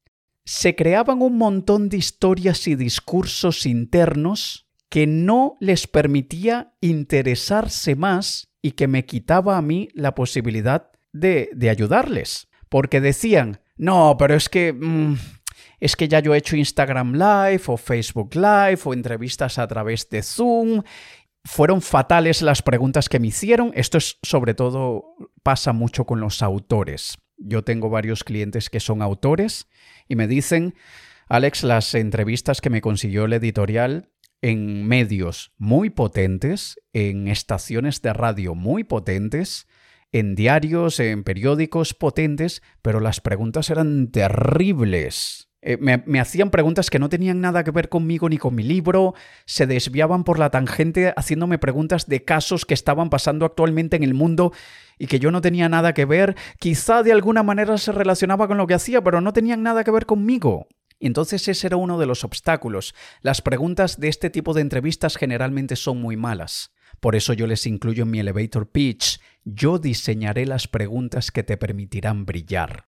se 0.46 0.76
creaban 0.76 1.22
un 1.22 1.38
montón 1.38 1.90
de 1.90 1.98
historias 1.98 2.68
y 2.68 2.76
discursos 2.76 3.68
internos 3.68 4.68
que 4.90 5.06
no 5.06 5.58
les 5.60 5.86
permitía 5.86 6.74
interesarse 6.82 7.96
más 7.96 8.50
y 8.64 8.72
que 8.72 8.88
me 8.88 9.06
quitaba 9.06 9.58
a 9.58 9.62
mí 9.62 9.90
la 9.94 10.16
posibilidad 10.16 10.90
de, 11.14 11.52
ayudarles. 11.70 12.48
Porque 12.68 13.00
decían, 13.00 13.62
no, 13.78 14.16
pero 14.18 14.34
es 14.34 14.50
que... 14.50 14.74
Mm, 14.74 15.18
es 15.82 15.96
que 15.96 16.08
ya 16.08 16.20
yo 16.20 16.34
he 16.34 16.38
hecho 16.38 16.56
Instagram 16.56 17.14
Live 17.14 17.64
o 17.66 17.76
Facebook 17.76 18.36
Live 18.36 18.80
o 18.86 18.94
entrevistas 18.94 19.58
a 19.58 19.68
través 19.68 20.08
de 20.10 20.22
Zoom. 20.22 20.84
Fueron 21.44 21.82
fatales 21.82 22.44
las 22.44 22.62
preguntas 22.62 23.10
que 23.10 23.20
me 23.20 23.28
hicieron. 23.28 23.72
Esto 23.74 23.98
es 23.98 24.20
sobre 24.22 24.54
todo 24.54 25.16
pasa 25.42 25.74
mucho 25.74 26.06
con 26.06 26.22
los 26.22 26.44
autores. 26.44 27.18
Yo 27.38 27.64
tengo 27.64 27.90
varios 27.90 28.24
clientes 28.24 28.70
que 28.70 28.80
son 28.80 29.02
autores 29.02 29.68
y 30.08 30.16
me 30.16 30.28
dicen, 30.28 30.76
Alex, 31.28 31.64
las 31.64 31.96
entrevistas 31.96 32.62
que 32.62 32.70
me 32.70 32.82
consiguió 32.82 33.26
el 33.26 33.34
editorial 33.34 34.12
en 34.44 34.88
medios 34.88 35.52
muy 35.58 35.90
potentes, 35.90 36.80
en 36.94 37.28
estaciones 37.28 38.04
de 38.04 38.14
radio 38.14 38.54
muy 38.54 38.84
potentes, 38.84 39.68
en 40.12 40.36
diarios, 40.36 41.00
en 41.00 41.24
periódicos 41.24 41.96
potentes, 41.96 42.62
pero 42.84 43.00
las 43.00 43.20
preguntas 43.20 43.72
eran 43.72 44.12
terribles. 44.12 45.51
Eh, 45.64 45.78
me, 45.78 46.20
hacían 46.20 46.50
preguntas 46.50 46.90
que 46.90 46.98
no 46.98 47.08
tenían 47.08 47.40
nada 47.40 47.64
que 47.64 47.70
ver 47.70 47.88
conmigo 47.88 48.28
ni 48.30 48.38
con 48.40 48.56
mi 48.56 48.64
libro, 48.64 49.14
se 49.46 49.68
desviaban 49.68 50.24
por 50.24 50.40
la 50.40 50.50
tangente 50.50 51.14
haciéndome 51.16 51.60
preguntas 51.60 52.08
de 52.08 52.24
casos 52.24 52.66
que 52.66 52.74
estaban 52.74 53.12
pasando 53.12 53.46
actualmente 53.46 53.96
en 53.96 54.04
el 54.04 54.16
mundo 54.16 54.54
y 54.98 55.06
que 55.06 55.20
yo 55.20 55.30
no 55.30 55.42
tenía 55.42 55.70
nada 55.70 55.94
que 55.94 56.06
ver, 56.06 56.36
quizá 56.60 57.04
de 57.04 57.12
alguna 57.12 57.44
manera 57.44 57.78
se 57.78 57.92
relacionaba 57.92 58.48
con 58.48 58.58
lo 58.58 58.66
que 58.66 58.74
hacía, 58.74 59.04
pero 59.04 59.22
no 59.22 59.34
tenían 59.34 59.62
nada 59.62 59.84
que 59.84 59.92
ver 59.92 60.08
conmigo. 60.08 60.68
Entonces 61.00 61.48
ese 61.48 61.68
era 61.68 61.78
uno 61.78 62.00
de 62.00 62.06
los 62.06 62.24
obstáculos. 62.24 62.94
Las 63.22 63.42
preguntas 63.42 64.00
de 64.00 64.08
este 64.08 64.30
tipo 64.30 64.54
de 64.54 64.62
entrevistas 64.62 65.16
generalmente 65.16 65.76
son 65.76 66.00
muy 66.00 66.16
malas. 66.16 66.72
Por 67.00 67.16
eso 67.16 67.34
yo 67.34 67.48
les 67.48 67.66
incluyo 67.66 68.04
en 68.04 68.12
mi 68.12 68.20
elevator 68.20 68.70
pitch. 68.70 69.20
Yo 69.44 69.80
diseñaré 69.80 70.46
las 70.46 70.68
preguntas 70.68 71.32
que 71.32 71.44
te 71.44 71.58
permitirán 71.58 72.26
brillar. 72.26 72.88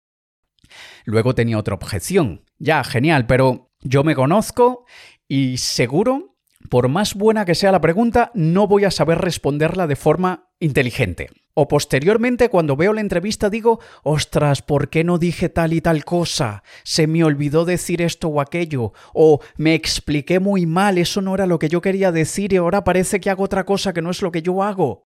Luego 1.06 1.36
tenía 1.36 1.60
otra 1.60 1.76
objeción. 1.76 2.44
Ya, 2.60 2.84
genial, 2.84 3.25
pero 3.25 3.72
yo 3.82 4.04
me 4.04 4.16
conozco 4.16 4.86
y 5.28 5.58
seguro, 5.58 6.36
por 6.70 6.89
más 6.89 7.16
buena 7.16 7.46
que 7.46 7.56
sea 7.56 7.72
la 7.72 7.80
pregunta, 7.80 8.32
no 8.34 8.68
voy 8.68 8.84
a 8.84 8.92
saber 8.92 9.20
responderla 9.20 9.88
de 9.88 9.96
forma 9.96 10.51
inteligente. 10.60 11.30
O 11.54 11.68
posteriormente, 11.68 12.50
cuando 12.50 12.75
veo 12.75 12.94
la 12.94 13.01
entrevista, 13.01 13.50
digo, 13.50 13.80
ostras, 14.04 14.62
¿por 14.62 14.89
qué 14.89 15.04
no 15.04 15.18
dije 15.18 15.50
tal 15.50 15.74
y 15.74 15.82
tal 15.82 16.04
cosa? 16.04 16.63
Se 16.84 17.08
me 17.08 17.24
olvidó 17.24 17.66
decir 17.66 18.01
esto 18.01 18.28
o 18.28 18.42
aquello. 18.42 18.94
O 19.13 19.39
me 19.58 19.74
expliqué 19.74 20.39
muy 20.39 20.66
mal, 20.66 20.98
eso 20.98 21.22
no 21.22 21.34
era 21.36 21.48
lo 21.48 21.60
que 21.60 21.70
yo 21.70 21.82
quería 21.82 22.12
decir 22.12 22.54
y 22.54 22.58
ahora 22.58 22.84
parece 22.84 23.20
que 23.20 23.30
hago 23.30 23.44
otra 23.44 23.66
cosa 23.66 23.94
que 23.94 24.01
no 24.01 24.12
es 24.12 24.22
lo 24.22 24.32
que 24.32 24.42
yo 24.42 24.63
hago. 24.63 25.08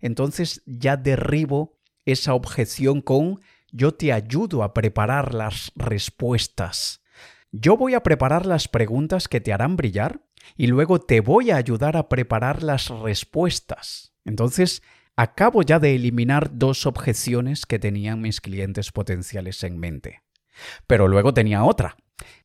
Entonces 0.00 0.62
ya 0.66 0.96
derribo 0.96 1.78
esa 2.04 2.34
objeción 2.34 3.00
con 3.00 3.40
yo 3.74 3.92
te 3.92 4.12
ayudo 4.12 4.62
a 4.62 4.72
preparar 4.72 5.34
las 5.34 5.72
respuestas. 5.74 7.02
Yo 7.50 7.76
voy 7.76 7.94
a 7.94 8.04
preparar 8.04 8.46
las 8.46 8.68
preguntas 8.68 9.26
que 9.26 9.40
te 9.40 9.52
harán 9.52 9.76
brillar 9.76 10.20
y 10.56 10.68
luego 10.68 11.00
te 11.00 11.20
voy 11.20 11.50
a 11.50 11.56
ayudar 11.56 11.96
a 11.96 12.08
preparar 12.08 12.62
las 12.62 12.88
respuestas. 12.88 14.14
Entonces, 14.24 14.82
acabo 15.16 15.62
ya 15.62 15.80
de 15.80 15.96
eliminar 15.96 16.56
dos 16.56 16.86
objeciones 16.86 17.66
que 17.66 17.80
tenían 17.80 18.20
mis 18.20 18.40
clientes 18.40 18.92
potenciales 18.92 19.64
en 19.64 19.78
mente. 19.78 20.22
Pero 20.86 21.08
luego 21.08 21.34
tenía 21.34 21.64
otra. 21.64 21.96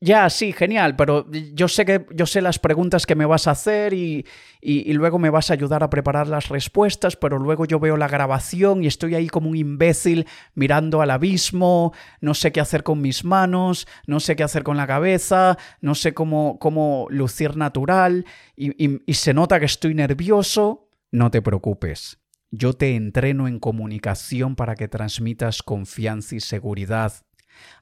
Ya, 0.01 0.29
sí, 0.29 0.53
genial, 0.53 0.95
pero 0.95 1.29
yo 1.31 1.67
sé 1.67 1.85
que 1.85 2.05
yo 2.15 2.25
sé 2.25 2.41
las 2.41 2.57
preguntas 2.57 3.05
que 3.05 3.15
me 3.15 3.25
vas 3.25 3.47
a 3.47 3.51
hacer 3.51 3.93
y, 3.93 4.25
y, 4.61 4.93
luego 4.93 5.19
me 5.19 5.29
vas 5.29 5.49
a 5.49 5.53
ayudar 5.53 5.83
a 5.83 5.89
preparar 5.89 6.27
las 6.27 6.49
respuestas, 6.49 7.15
pero 7.17 7.37
luego 7.37 7.65
yo 7.65 7.79
veo 7.79 7.97
la 7.97 8.07
grabación 8.07 8.83
y 8.83 8.87
estoy 8.87 9.15
ahí 9.15 9.27
como 9.27 9.49
un 9.49 9.57
imbécil 9.57 10.25
mirando 10.55 11.01
al 11.01 11.11
abismo, 11.11 11.93
no 12.21 12.33
sé 12.33 12.51
qué 12.51 12.61
hacer 12.61 12.83
con 12.83 13.01
mis 13.01 13.25
manos, 13.25 13.87
no 14.07 14.19
sé 14.19 14.35
qué 14.35 14.43
hacer 14.43 14.63
con 14.63 14.77
la 14.77 14.87
cabeza, 14.87 15.57
no 15.81 15.95
sé 15.95 16.13
cómo, 16.13 16.57
cómo 16.59 17.07
lucir 17.09 17.57
natural 17.57 18.25
y, 18.55 19.01
y 19.05 19.13
se 19.13 19.33
nota 19.33 19.59
que 19.59 19.65
estoy 19.65 19.93
nervioso. 19.93 20.89
No 21.11 21.29
te 21.29 21.41
preocupes, 21.41 22.19
yo 22.51 22.73
te 22.73 22.95
entreno 22.95 23.47
en 23.47 23.59
comunicación 23.59 24.55
para 24.55 24.75
que 24.75 24.87
transmitas 24.87 25.61
confianza 25.61 26.35
y 26.35 26.39
seguridad 26.39 27.13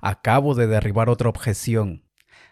Acabo 0.02 0.56
de 0.56 0.68
derribar 0.68 1.10
otra 1.10 1.30
objeción. 1.30 2.04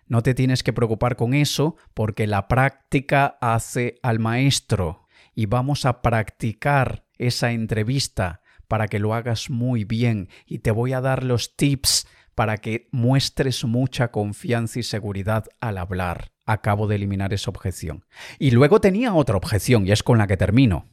No 0.08 0.22
te 0.22 0.34
tienes 0.34 0.64
que 0.64 0.74
preocupar 0.74 1.16
con 1.16 1.34
eso 1.34 1.76
porque 1.94 2.28
la 2.28 2.48
práctica 2.48 3.38
hace 3.42 4.00
al 4.04 4.20
maestro 4.20 5.08
y 5.34 5.48
vamos 5.48 5.86
a 5.86 6.02
practicar 6.02 7.06
esa 7.18 7.52
entrevista 7.52 8.42
para 8.68 8.88
que 8.88 9.00
lo 9.00 9.14
hagas 9.14 9.50
muy 9.50 9.84
bien 9.84 10.30
y 10.46 10.60
te 10.60 10.72
voy 10.72 10.94
a 10.94 11.02
dar 11.02 11.24
los 11.24 11.56
tips 11.56 12.08
para 12.36 12.58
que 12.58 12.90
muestres 12.92 13.64
mucha 13.66 14.12
confianza 14.12 14.80
y 14.80 14.84
seguridad 14.84 15.46
al 15.62 15.78
hablar. 15.78 16.32
Acabo 16.46 16.88
de 16.88 16.96
eliminar 16.96 17.34
esa 17.34 17.50
objeción. 17.50 18.06
Y 18.38 18.52
luego 18.52 18.80
tenía 18.80 19.14
otra 19.14 19.38
objeción 19.38 19.88
y 19.88 19.92
es 19.92 20.04
con 20.04 20.18
la 20.18 20.28
que 20.28 20.38
termino. 20.38 20.92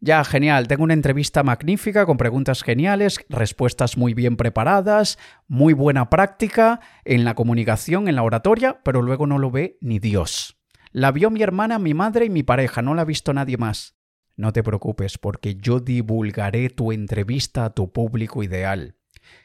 Ya, 0.00 0.24
genial, 0.24 0.68
tengo 0.68 0.84
una 0.84 0.94
entrevista 0.94 1.42
magnífica 1.42 2.06
con 2.06 2.16
preguntas 2.16 2.62
geniales, 2.62 3.18
respuestas 3.28 3.96
muy 3.96 4.14
bien 4.14 4.36
preparadas, 4.36 5.18
muy 5.48 5.74
buena 5.74 6.08
práctica 6.08 6.80
en 7.04 7.24
la 7.24 7.34
comunicación, 7.34 8.08
en 8.08 8.14
la 8.14 8.22
oratoria, 8.22 8.80
pero 8.84 9.02
luego 9.02 9.26
no 9.26 9.38
lo 9.38 9.50
ve 9.50 9.76
ni 9.80 9.98
Dios. 9.98 10.56
La 10.92 11.10
vio 11.10 11.30
mi 11.30 11.42
hermana, 11.42 11.78
mi 11.78 11.94
madre 11.94 12.26
y 12.26 12.30
mi 12.30 12.44
pareja, 12.44 12.80
no 12.80 12.94
la 12.94 13.02
ha 13.02 13.04
visto 13.04 13.32
nadie 13.32 13.56
más. 13.56 13.96
No 14.36 14.52
te 14.52 14.62
preocupes, 14.62 15.18
porque 15.18 15.56
yo 15.56 15.80
divulgaré 15.80 16.70
tu 16.70 16.92
entrevista 16.92 17.64
a 17.64 17.70
tu 17.70 17.92
público 17.92 18.44
ideal. 18.44 18.97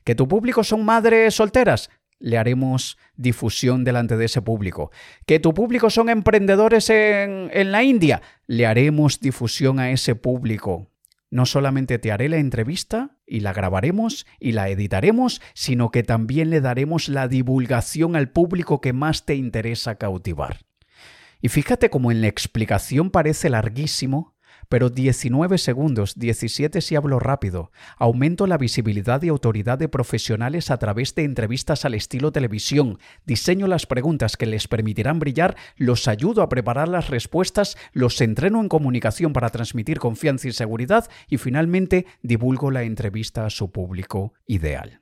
¿Que 0.03 0.15
tu 0.15 0.27
público 0.27 0.63
son 0.63 0.85
madres 0.85 1.35
solteras? 1.35 1.89
le 2.19 2.37
haremos 2.37 2.97
difusión 3.17 3.83
delante 3.83 4.15
de 4.15 4.25
ese 4.25 4.41
público. 4.41 4.91
Que 5.25 5.41
tu 5.41 5.53
público 5.53 5.89
son 5.89 6.07
emprendedores 6.07 6.89
en, 6.89 7.49
en, 7.51 7.71
la 7.73 7.83
India, 7.83 8.21
le 8.47 8.65
haremos 8.65 9.19
difusión 9.19 9.77
a 9.77 9.91
ese 9.91 10.15
público. 10.15 10.87
No 11.29 11.45
solamente 11.45 11.99
te 11.99 12.13
haré 12.13 12.29
la 12.29 12.37
entrevista 12.37 13.17
y 13.27 13.41
la 13.41 13.51
grabaremos 13.51 14.25
y 14.39 14.53
la 14.53 14.69
editaremos, 14.69 15.41
sino 15.53 15.91
que 15.91 16.03
también 16.03 16.49
le 16.49 16.61
daremos 16.61 17.09
la 17.09 17.27
divulgación 17.27 18.15
al 18.15 18.29
público 18.29 18.79
que 18.79 18.93
más 18.93 19.25
te 19.25 19.35
interesa 19.35 19.95
cautivar. 19.95 20.59
Y 21.41 21.49
fíjate 21.49 21.89
cómo 21.89 22.09
en 22.09 22.21
la 22.21 22.27
explicación 22.27 23.09
parece 23.09 23.49
larguísimo, 23.49 24.32
pero 24.69 24.89
19 24.89 25.57
segundos, 25.57 26.17
17 26.17 26.81
si 26.81 26.95
hablo 26.95 27.19
rápido. 27.19 27.71
Aumento 27.97 28.47
la 28.47 28.57
visibilidad 28.57 29.21
y 29.23 29.29
autoridad 29.29 29.77
de 29.77 29.89
profesionales 29.89 30.71
a 30.71 30.77
través 30.77 31.15
de 31.15 31.23
entrevistas 31.23 31.85
al 31.85 31.93
estilo 31.93 32.31
televisión. 32.31 32.99
Diseño 33.25 33.67
las 33.67 33.85
preguntas 33.85 34.37
que 34.37 34.45
les 34.45 34.67
permitirán 34.67 35.19
brillar, 35.19 35.55
los 35.77 36.07
ayudo 36.07 36.41
a 36.41 36.49
preparar 36.49 36.87
las 36.87 37.09
respuestas, 37.09 37.77
los 37.91 38.19
entreno 38.21 38.61
en 38.61 38.69
comunicación 38.69 39.33
para 39.33 39.49
transmitir 39.49 39.99
confianza 39.99 40.47
y 40.47 40.51
seguridad 40.51 41.09
y 41.27 41.37
finalmente 41.37 42.05
divulgo 42.21 42.71
la 42.71 42.83
entrevista 42.83 43.45
a 43.45 43.49
su 43.49 43.71
público 43.71 44.33
ideal. 44.45 45.01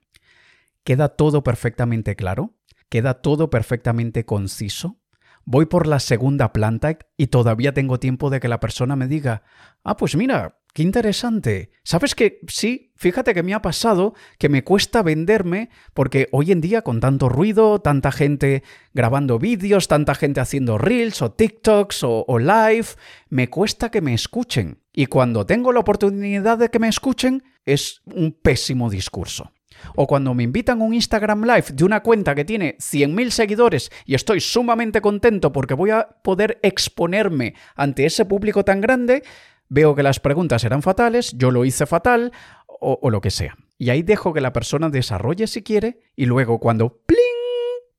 ¿Queda 0.84 1.10
todo 1.10 1.44
perfectamente 1.44 2.16
claro? 2.16 2.56
¿Queda 2.90 3.22
todo 3.22 3.50
perfectamente 3.50 4.26
conciso? 4.26 5.01
Voy 5.46 5.66
por 5.66 5.88
la 5.88 6.00
segunda 6.00 6.54
planta 6.54 6.98
y 7.18 7.28
todavía 7.28 7.74
tengo 7.74 8.00
tiempo 8.00 8.30
de 8.30 8.40
que 8.40 8.48
la 8.48 8.60
persona 8.60 8.96
me 8.96 9.08
diga, 9.08 9.44
ah, 9.84 9.98
pues 9.98 10.16
mira, 10.16 10.60
qué 10.74 10.84
interesante. 10.84 11.72
¿Sabes 11.84 12.16
que 12.16 12.40
sí? 12.48 12.94
Fíjate 12.96 13.34
que 13.34 13.44
me 13.44 13.54
ha 13.54 13.62
pasado 13.62 14.14
que 14.38 14.50
me 14.50 14.64
cuesta 14.64 15.02
venderme 15.02 15.70
porque 15.94 16.28
hoy 16.32 16.52
en 16.52 16.62
día 16.62 16.84
con 16.84 17.00
tanto 17.00 17.30
ruido, 17.30 17.80
tanta 17.80 18.12
gente 18.12 18.64
grabando 18.94 19.40
vídeos, 19.40 19.88
tanta 19.88 20.16
gente 20.16 20.40
haciendo 20.40 20.78
reels 20.78 21.22
o 21.22 21.32
TikToks 21.32 22.04
o, 22.04 22.26
o 22.28 22.40
live, 22.40 22.88
me 23.30 23.50
cuesta 23.50 23.90
que 23.90 24.02
me 24.02 24.14
escuchen. 24.14 24.84
Y 24.94 25.08
cuando 25.08 25.46
tengo 25.46 25.72
la 25.72 25.80
oportunidad 25.80 26.58
de 26.58 26.70
que 26.70 26.80
me 26.80 26.88
escuchen, 26.88 27.44
es 27.66 28.02
un 28.06 28.32
pésimo 28.34 28.90
discurso. 28.90 29.52
O 29.96 30.08
cuando 30.08 30.34
me 30.34 30.44
invitan 30.44 30.82
a 30.82 30.84
un 30.84 30.94
Instagram 30.94 31.44
Live 31.44 31.66
de 31.74 31.84
una 31.84 32.02
cuenta 32.02 32.36
que 32.36 32.46
tiene 32.46 32.78
100.000 32.78 33.30
seguidores 33.30 33.92
y 34.06 34.16
estoy 34.16 34.40
sumamente 34.40 35.02
contento 35.02 35.52
porque 35.52 35.74
voy 35.74 35.92
a 35.92 36.08
poder 36.24 36.60
exponerme 36.64 37.56
ante 37.76 38.06
ese 38.06 38.26
público 38.26 38.64
tan 38.64 38.82
grande, 38.82 39.24
veo 39.70 39.96
que 39.96 40.04
las 40.04 40.20
preguntas 40.20 40.64
eran 40.64 40.82
fatales, 40.82 41.34
yo 41.38 41.52
lo 41.52 41.66
hice 41.66 41.86
fatal 41.86 42.32
o, 42.68 43.10
lo 43.10 43.22
que 43.22 43.32
sea. 43.32 43.56
Y 43.78 43.90
ahí 43.92 44.02
dejo 44.02 44.34
que 44.34 44.42
la 44.42 44.54
persona 44.54 44.90
desarrolle 44.90 45.48
si 45.48 45.62
quiere 45.62 46.00
y 46.16 46.26
luego 46.26 46.60
cuando 46.60 47.04
¡pling! 47.06 47.22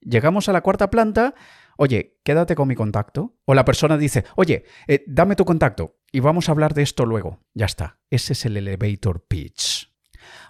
llegamos 0.00 0.48
a 0.48 0.52
la 0.52 0.60
cuarta 0.60 0.90
planta, 0.90 1.34
oye, 1.76 2.18
quédate 2.24 2.54
con 2.54 2.68
mi 2.68 2.74
contacto. 2.74 3.36
O 3.44 3.54
la 3.54 3.64
persona 3.64 3.96
dice, 3.96 4.24
oye, 4.36 4.64
eh, 4.86 5.04
dame 5.06 5.36
tu 5.36 5.44
contacto 5.44 5.96
y 6.10 6.20
vamos 6.20 6.48
a 6.48 6.52
hablar 6.52 6.74
de 6.74 6.82
esto 6.82 7.06
luego. 7.06 7.40
Ya 7.54 7.66
está, 7.66 7.98
ese 8.10 8.32
es 8.34 8.44
el 8.44 8.56
elevator 8.56 9.24
pitch. 9.26 9.90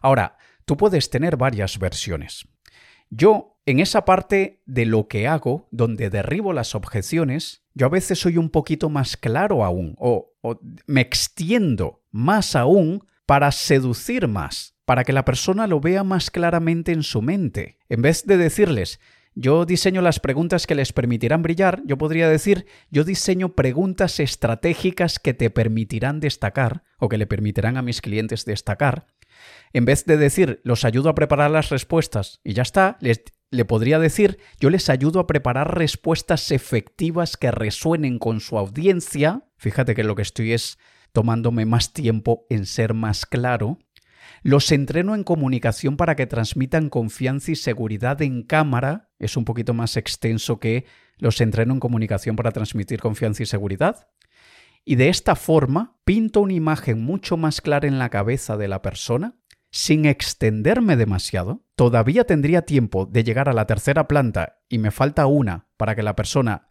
Ahora, 0.01 0.37
tú 0.64 0.76
puedes 0.76 1.11
tener 1.11 1.37
varias 1.37 1.78
versiones. 1.78 2.47
Yo, 3.11 3.59
en 3.66 3.81
esa 3.81 4.04
parte 4.04 4.62
de 4.64 4.87
lo 4.87 5.07
que 5.07 5.28
hago, 5.28 5.69
donde 5.71 6.11
derribo 6.11 6.52
las 6.52 6.75
objeciones, 6.75 7.62
yo 7.75 7.87
a 7.87 7.90
veces 7.90 8.19
soy 8.19 8.38
un 8.38 8.50
poquito 8.50 8.88
más 8.88 9.16
claro 9.16 9.64
aún, 9.64 9.95
o, 9.99 10.33
o 10.40 10.59
me 10.87 11.00
extiendo 11.02 12.02
más 12.11 12.57
aún 12.57 13.04
para 13.26 13.52
seducir 13.52 14.28
más, 14.28 14.75
para 14.85 15.04
que 15.04 15.12
la 15.12 15.25
persona 15.25 15.66
lo 15.66 15.81
vea 15.81 16.04
más 16.04 16.31
claramente 16.31 16.92
en 16.92 17.02
su 17.02 17.23
mente. 17.23 17.78
En 17.88 18.02
vez 18.02 18.26
de 18.26 18.37
decirles, 18.37 18.99
yo 19.35 19.64
diseño 19.64 20.02
las 20.02 20.21
preguntas 20.21 20.66
que 20.66 20.75
les 20.75 20.92
permitirán 20.92 21.42
brillar, 21.42 21.83
yo 21.87 21.97
podría 21.97 22.28
decir, 22.28 22.66
yo 22.90 23.04
diseño 23.04 23.54
preguntas 23.54 24.21
estratégicas 24.21 25.19
que 25.19 25.33
te 25.33 25.49
permitirán 25.49 26.21
destacar 26.21 26.83
o 26.99 27.09
que 27.09 27.16
le 27.16 27.26
permitirán 27.26 27.78
a 27.78 27.83
mis 27.83 28.02
clientes 28.02 28.45
destacar. 28.45 29.07
En 29.73 29.85
vez 29.85 30.05
de 30.05 30.17
decir, 30.17 30.61
los 30.65 30.85
ayudo 30.85 31.09
a 31.09 31.15
preparar 31.15 31.51
las 31.51 31.71
respuestas 31.71 32.41
y 32.45 32.53
ya 32.53 32.63
está, 32.63 32.99
les, 33.01 33.23
le 33.51 33.65
podría 33.65 33.99
decir, 33.99 34.39
yo 34.59 34.71
les 34.71 34.89
ayudo 34.89 35.21
a 35.21 35.27
preparar 35.27 35.77
respuestas 35.77 36.51
efectivas 36.51 37.37
que 37.37 37.51
resuenen 37.51 38.19
con 38.19 38.41
su 38.41 38.59
audiencia. 38.59 39.45
Fíjate 39.57 39.95
que 39.95 40.05
lo 40.05 40.15
que 40.15 40.23
estoy 40.23 40.53
es 40.53 40.79
tomándome 41.13 41.67
más 41.67 41.93
tiempo 41.93 42.47
en 42.49 42.67
ser 42.67 42.95
más 42.95 43.27
claro. 43.27 43.79
Los 44.43 44.73
entreno 44.73 45.15
en 45.15 45.23
comunicación 45.23 45.97
para 45.97 46.17
que 46.17 46.27
transmitan 46.27 46.89
confianza 46.89 47.53
y 47.53 47.57
seguridad 47.57 48.23
en 48.23 48.43
cámara. 48.43 49.11
Es 49.19 49.37
un 49.37 49.45
poquito 49.45 49.75
más 49.75 49.97
extenso 49.97 50.59
que 50.59 50.87
los 51.19 51.41
entreno 51.41 51.75
en 51.75 51.81
comunicación 51.81 52.35
para 52.37 52.51
transmitir 52.51 53.01
confianza 53.01 53.43
y 53.43 53.47
seguridad. 53.47 54.09
Y 54.85 54.97
de 54.97 55.09
esta 55.09 55.37
forma 55.37 55.97
pinto 56.05 56.41
una 56.41 56.55
imagen 56.55 57.03
mucho 57.03 57.37
más 57.37 57.61
clara 57.61 57.87
en 57.87 57.99
la 57.99 58.09
cabeza 58.09 58.57
de 58.57 58.69
la 58.69 58.83
persona, 58.83 59.37
sin 59.71 60.05
extenderme 60.05 60.97
demasiado. 60.97 61.65
Todavía 61.77 62.25
tendría 62.25 62.62
tiempo 62.62 63.07
de 63.07 63.25
llegar 63.25 63.49
a 63.49 63.55
la 63.55 63.67
tercera 63.67 64.07
planta 64.07 64.61
y 64.69 64.79
me 64.79 64.91
falta 64.91 65.27
una 65.27 65.69
para 65.77 65.95
que 65.95 66.03
la 66.03 66.15
persona 66.15 66.69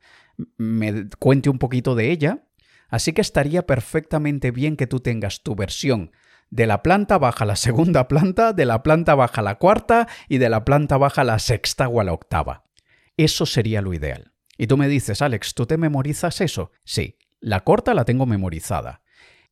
me 0.58 1.09
cuente 1.20 1.50
un 1.50 1.57
poquito 1.57 1.96
de 1.96 2.12
ella. 2.12 2.48
Así 2.90 3.14
que 3.14 3.22
estaría 3.22 3.66
perfectamente 3.66 4.51
bien 4.51 4.75
que 4.75 4.88
tú 4.88 5.00
tengas 5.00 5.42
tu 5.42 5.55
versión 5.55 6.12
de 6.50 6.68
la 6.68 6.83
planta 6.83 7.18
baja 7.18 7.46
a 7.46 7.48
la 7.48 7.55
segunda 7.55 8.07
planta, 8.07 8.53
de 8.53 8.66
la 8.66 8.83
planta 8.83 9.16
baja 9.16 9.42
a 9.42 9.44
la 9.44 9.55
cuarta 9.55 10.07
y 10.27 10.38
de 10.38 10.50
la 10.50 10.66
planta 10.66 10.98
baja 10.98 11.22
a 11.22 11.25
la 11.25 11.40
sexta 11.40 11.88
o 11.88 12.01
a 12.01 12.03
la 12.03 12.14
octava. 12.14 12.66
Eso 13.18 13.46
sería 13.46 13.81
lo 13.81 13.94
ideal. 13.94 14.33
Y 14.57 14.68
tú 14.68 14.77
me 14.77 14.90
dices, 14.90 15.22
Alex, 15.22 15.55
¿tú 15.55 15.66
te 15.66 15.77
memorizas 15.77 16.42
eso? 16.42 16.72
Sí, 16.83 17.18
la 17.42 17.62
corta 17.62 17.94
la 17.94 18.06
tengo 18.06 18.25
memorizada. 18.25 19.01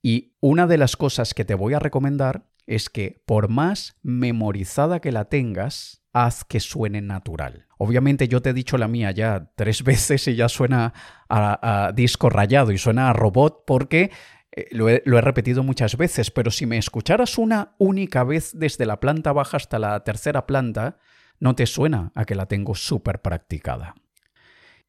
Y 0.01 0.33
una 0.39 0.67
de 0.67 0.77
las 0.77 0.95
cosas 0.95 1.33
que 1.33 1.43
te 1.43 1.55
voy 1.55 1.73
a 1.73 1.79
recomendar 1.79 2.45
es 2.67 2.89
que 2.89 3.21
por 3.25 3.49
más 3.49 3.97
memorizada 4.03 5.01
que 5.01 5.11
la 5.11 5.25
tengas, 5.25 6.03
haz 6.13 6.43
que 6.43 6.59
suene 6.59 7.01
natural. 7.01 7.65
Obviamente 7.77 8.27
yo 8.27 8.41
te 8.41 8.51
he 8.51 8.53
dicho 8.53 8.77
la 8.77 8.87
mía 8.87 9.11
ya 9.11 9.51
tres 9.55 9.83
veces 9.83 10.27
y 10.27 10.35
ya 10.35 10.47
suena 10.47 10.93
a, 11.27 11.91
disco 11.93 12.29
rayado 12.29 12.71
y 12.71 12.77
suena 12.77 13.09
a 13.09 13.13
robot 13.13 13.63
porque 13.65 14.11
eh, 14.51 14.67
lo, 14.71 14.89
he, 14.89 15.01
lo, 15.05 15.17
he, 15.17 15.21
repetido 15.21 15.63
muchas 15.63 15.97
veces, 15.97 16.31
pero 16.31 16.51
si 16.51 16.65
me 16.65 16.77
escucharas 16.77 17.37
una 17.37 17.75
única 17.77 18.23
vez 18.23 18.51
desde 18.57 18.85
la 18.85 18.99
planta 18.99 19.33
baja 19.33 19.57
hasta 19.57 19.79
la 19.79 20.03
tercera 20.03 20.45
planta, 20.45 20.97
no 21.39 21.55
te 21.55 21.65
suena 21.65 22.11
a 22.15 22.25
que 22.25 22.35
la 22.35 22.47
tengo 22.47 22.75
súper 22.75 23.21
practicada. 23.21 23.95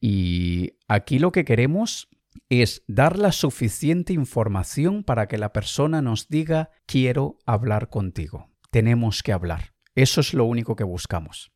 Y 0.01 0.75
aquí 0.89 1.19
lo 1.19 1.31
que 1.31 1.45
queremos 1.45 2.09
es 2.49 2.83
dar 2.87 3.19
la 3.19 3.33
suficiente 3.33 4.13
información 4.13 5.05
para 5.05 5.29
que 5.29 5.39
la 5.39 5.53
persona 5.53 6.03
nos 6.03 6.29
diga 6.29 6.71
quiero 6.87 7.39
hablar 7.47 7.89
contigo. 7.89 8.51
Tenemos 8.71 9.23
que 9.23 9.33
hablar. 9.33 9.75
Eso 9.95 10.21
es 10.21 10.35
lo 10.35 10.45
único 10.45 10.77
que 10.77 10.85
buscamos. 10.85 11.53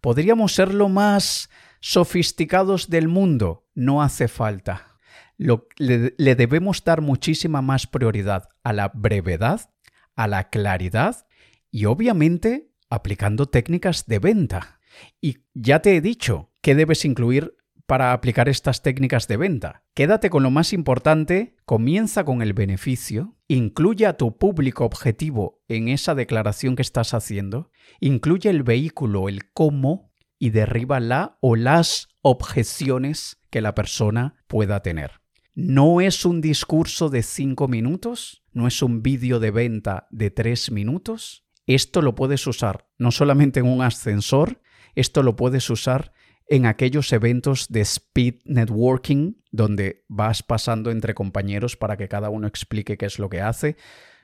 ¿Podríamos 0.00 0.54
ser 0.54 0.72
lo 0.72 0.88
más 0.88 1.50
sofisticados 1.80 2.88
del 2.88 3.08
mundo? 3.08 3.66
No 3.74 4.02
hace 4.02 4.28
falta. 4.28 4.98
Lo, 5.36 5.68
le, 5.76 6.14
le 6.16 6.34
debemos 6.34 6.82
dar 6.82 7.02
muchísima 7.02 7.60
más 7.60 7.86
prioridad 7.86 8.48
a 8.62 8.72
la 8.72 8.88
brevedad, 8.94 9.70
a 10.14 10.28
la 10.28 10.48
claridad 10.48 11.26
y 11.70 11.84
obviamente 11.84 12.72
aplicando 12.88 13.46
técnicas 13.46 14.06
de 14.06 14.18
venta. 14.18 14.80
Y 15.20 15.38
ya 15.52 15.80
te 15.80 15.96
he 15.96 16.00
dicho 16.00 16.52
que 16.62 16.74
debes 16.74 17.04
incluir 17.04 17.56
para 17.86 18.12
aplicar 18.12 18.48
estas 18.48 18.82
técnicas 18.82 19.28
de 19.28 19.36
venta. 19.36 19.84
Quédate 19.94 20.28
con 20.30 20.42
lo 20.42 20.50
más 20.50 20.72
importante, 20.72 21.56
comienza 21.64 22.24
con 22.24 22.42
el 22.42 22.52
beneficio, 22.52 23.36
incluye 23.48 24.06
a 24.06 24.16
tu 24.16 24.36
público 24.36 24.84
objetivo 24.84 25.62
en 25.68 25.88
esa 25.88 26.14
declaración 26.14 26.76
que 26.76 26.82
estás 26.82 27.14
haciendo, 27.14 27.70
incluye 28.00 28.50
el 28.50 28.62
vehículo, 28.62 29.28
el 29.28 29.50
cómo, 29.52 30.12
y 30.38 30.50
derriba 30.50 31.00
la 31.00 31.38
o 31.40 31.56
las 31.56 32.08
objeciones 32.20 33.38
que 33.50 33.60
la 33.60 33.74
persona 33.74 34.34
pueda 34.48 34.80
tener. 34.80 35.12
No 35.54 36.02
es 36.02 36.26
un 36.26 36.42
discurso 36.42 37.08
de 37.08 37.22
cinco 37.22 37.68
minutos, 37.68 38.42
no 38.52 38.66
es 38.66 38.82
un 38.82 39.02
vídeo 39.02 39.40
de 39.40 39.50
venta 39.50 40.06
de 40.10 40.30
tres 40.30 40.70
minutos. 40.70 41.46
Esto 41.66 42.02
lo 42.02 42.14
puedes 42.14 42.46
usar 42.46 42.86
no 42.98 43.10
solamente 43.10 43.60
en 43.60 43.66
un 43.66 43.80
ascensor, 43.82 44.60
esto 44.94 45.22
lo 45.22 45.36
puedes 45.36 45.68
usar 45.70 46.12
en 46.48 46.66
aquellos 46.66 47.12
eventos 47.12 47.68
de 47.68 47.80
speed 47.80 48.36
networking 48.44 49.34
donde 49.50 50.04
vas 50.08 50.42
pasando 50.42 50.90
entre 50.90 51.14
compañeros 51.14 51.76
para 51.76 51.96
que 51.96 52.08
cada 52.08 52.30
uno 52.30 52.46
explique 52.46 52.96
qué 52.96 53.06
es 53.06 53.18
lo 53.18 53.28
que 53.28 53.40
hace. 53.40 53.76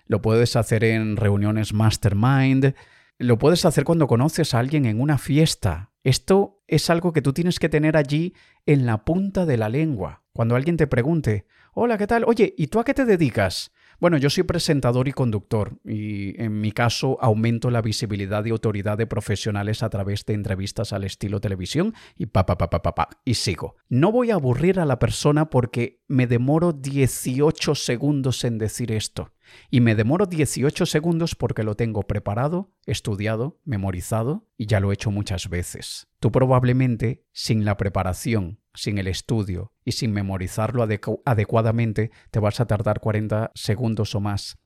Lo 0.06 0.22
puedes 0.22 0.56
hacer 0.56 0.84
en 0.84 1.16
reuniones 1.16 1.72
mastermind. 1.72 2.74
Lo 3.18 3.38
puedes 3.38 3.64
hacer 3.64 3.84
cuando 3.84 4.06
conoces 4.06 4.54
a 4.54 4.58
alguien 4.58 4.86
en 4.86 5.00
una 5.00 5.18
fiesta. 5.18 5.92
Esto 6.04 6.62
es 6.66 6.90
algo 6.90 7.12
que 7.12 7.22
tú 7.22 7.32
tienes 7.32 7.58
que 7.58 7.68
tener 7.68 7.96
allí 7.96 8.34
en 8.66 8.86
la 8.86 9.04
punta 9.04 9.46
de 9.46 9.56
la 9.56 9.68
lengua. 9.68 10.24
Cuando 10.32 10.56
alguien 10.56 10.76
te 10.76 10.86
pregunte, 10.86 11.46
hola, 11.74 11.98
¿qué 11.98 12.06
tal? 12.06 12.24
Oye, 12.26 12.54
¿y 12.56 12.68
tú 12.68 12.80
a 12.80 12.84
qué 12.84 12.94
te 12.94 13.04
dedicas? 13.04 13.71
Bueno, 14.02 14.16
yo 14.16 14.30
soy 14.30 14.42
presentador 14.42 15.06
y 15.06 15.12
conductor 15.12 15.78
y 15.84 16.34
en 16.42 16.60
mi 16.60 16.72
caso 16.72 17.18
aumento 17.20 17.70
la 17.70 17.82
visibilidad 17.82 18.44
y 18.44 18.50
autoridad 18.50 18.98
de 18.98 19.06
profesionales 19.06 19.84
a 19.84 19.90
través 19.90 20.26
de 20.26 20.34
entrevistas 20.34 20.92
al 20.92 21.04
estilo 21.04 21.40
televisión 21.40 21.94
y 22.16 22.26
pa 22.26 22.44
pa 22.44 22.58
pa 22.58 22.68
pa 22.68 22.82
pa, 22.82 22.96
pa 22.96 23.08
y 23.24 23.34
sigo. 23.34 23.76
No 23.88 24.10
voy 24.10 24.32
a 24.32 24.34
aburrir 24.34 24.80
a 24.80 24.86
la 24.86 24.98
persona 24.98 25.50
porque 25.50 26.02
me 26.08 26.26
demoro 26.26 26.72
18 26.72 27.76
segundos 27.76 28.42
en 28.42 28.58
decir 28.58 28.90
esto. 28.90 29.30
Y 29.70 29.80
me 29.80 29.94
demoro 29.94 30.26
18 30.26 30.84
segundos 30.84 31.36
porque 31.36 31.62
lo 31.62 31.76
tengo 31.76 32.02
preparado, 32.02 32.72
estudiado, 32.86 33.60
memorizado 33.64 34.48
y 34.56 34.66
ya 34.66 34.80
lo 34.80 34.90
he 34.90 34.94
hecho 34.94 35.12
muchas 35.12 35.48
veces. 35.48 36.08
Tú 36.18 36.32
probablemente, 36.32 37.24
sin 37.30 37.64
la 37.64 37.76
preparación, 37.76 38.58
sin 38.74 38.98
el 38.98 39.08
estudio 39.08 39.72
y 39.84 39.92
sin 39.92 40.12
memorizarlo 40.12 40.82
adecu 40.82 41.22
adecuadamente, 41.24 42.10
te 42.30 42.40
vas 42.40 42.60
a 42.60 42.66
tardar 42.66 43.00
40 43.00 43.52
segundos 43.54 44.14
o 44.14 44.20
más. 44.20 44.58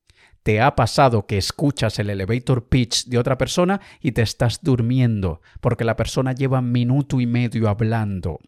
¿Te 0.42 0.60
ha 0.60 0.76
pasado 0.76 1.26
que 1.26 1.38
escuchas 1.38 1.98
el 1.98 2.08
elevator 2.08 2.68
pitch 2.68 3.06
de 3.06 3.18
otra 3.18 3.36
persona 3.36 3.80
y 4.00 4.12
te 4.12 4.22
estás 4.22 4.60
durmiendo 4.62 5.40
porque 5.60 5.84
la 5.84 5.96
persona 5.96 6.32
lleva 6.32 6.62
minuto 6.62 7.20
y 7.20 7.26
medio 7.26 7.68
hablando? 7.68 8.38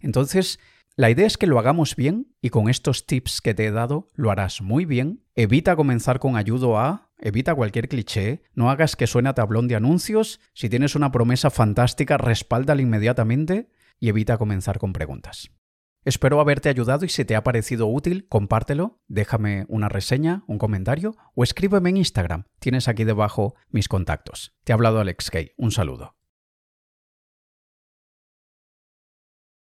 Entonces, 0.00 0.60
La 0.94 1.08
idea 1.08 1.26
es 1.26 1.38
que 1.38 1.46
lo 1.46 1.58
hagamos 1.58 1.96
bien 1.96 2.34
y 2.42 2.50
con 2.50 2.68
estos 2.68 3.06
tips 3.06 3.40
que 3.40 3.54
te 3.54 3.64
he 3.64 3.70
dado 3.70 4.10
lo 4.14 4.30
harás 4.30 4.60
muy 4.60 4.84
bien. 4.84 5.24
Evita 5.34 5.74
comenzar 5.74 6.18
con 6.18 6.36
ayudo 6.36 6.78
a, 6.78 7.08
evita 7.18 7.54
cualquier 7.54 7.88
cliché, 7.88 8.42
no 8.54 8.70
hagas 8.70 8.94
que 8.94 9.06
suene 9.06 9.30
a 9.30 9.34
tablón 9.34 9.68
de 9.68 9.74
anuncios, 9.74 10.38
si 10.52 10.68
tienes 10.68 10.94
una 10.94 11.10
promesa 11.10 11.48
fantástica 11.48 12.18
respáldala 12.18 12.82
inmediatamente 12.82 13.70
y 14.02 14.08
evita 14.08 14.36
comenzar 14.36 14.80
con 14.80 14.92
preguntas. 14.92 15.52
Espero 16.04 16.40
haberte 16.40 16.68
ayudado 16.68 17.04
y 17.04 17.08
si 17.08 17.24
te 17.24 17.36
ha 17.36 17.44
parecido 17.44 17.86
útil, 17.86 18.26
compártelo, 18.28 19.00
déjame 19.06 19.64
una 19.68 19.88
reseña, 19.88 20.42
un 20.48 20.58
comentario 20.58 21.14
o 21.36 21.44
escríbeme 21.44 21.90
en 21.90 21.98
Instagram. 21.98 22.44
Tienes 22.58 22.88
aquí 22.88 23.04
debajo 23.04 23.54
mis 23.70 23.86
contactos. 23.86 24.56
Te 24.64 24.72
ha 24.72 24.74
hablado 24.74 24.98
Alex 24.98 25.30
Kay. 25.30 25.52
Un 25.56 25.70
saludo. 25.70 26.16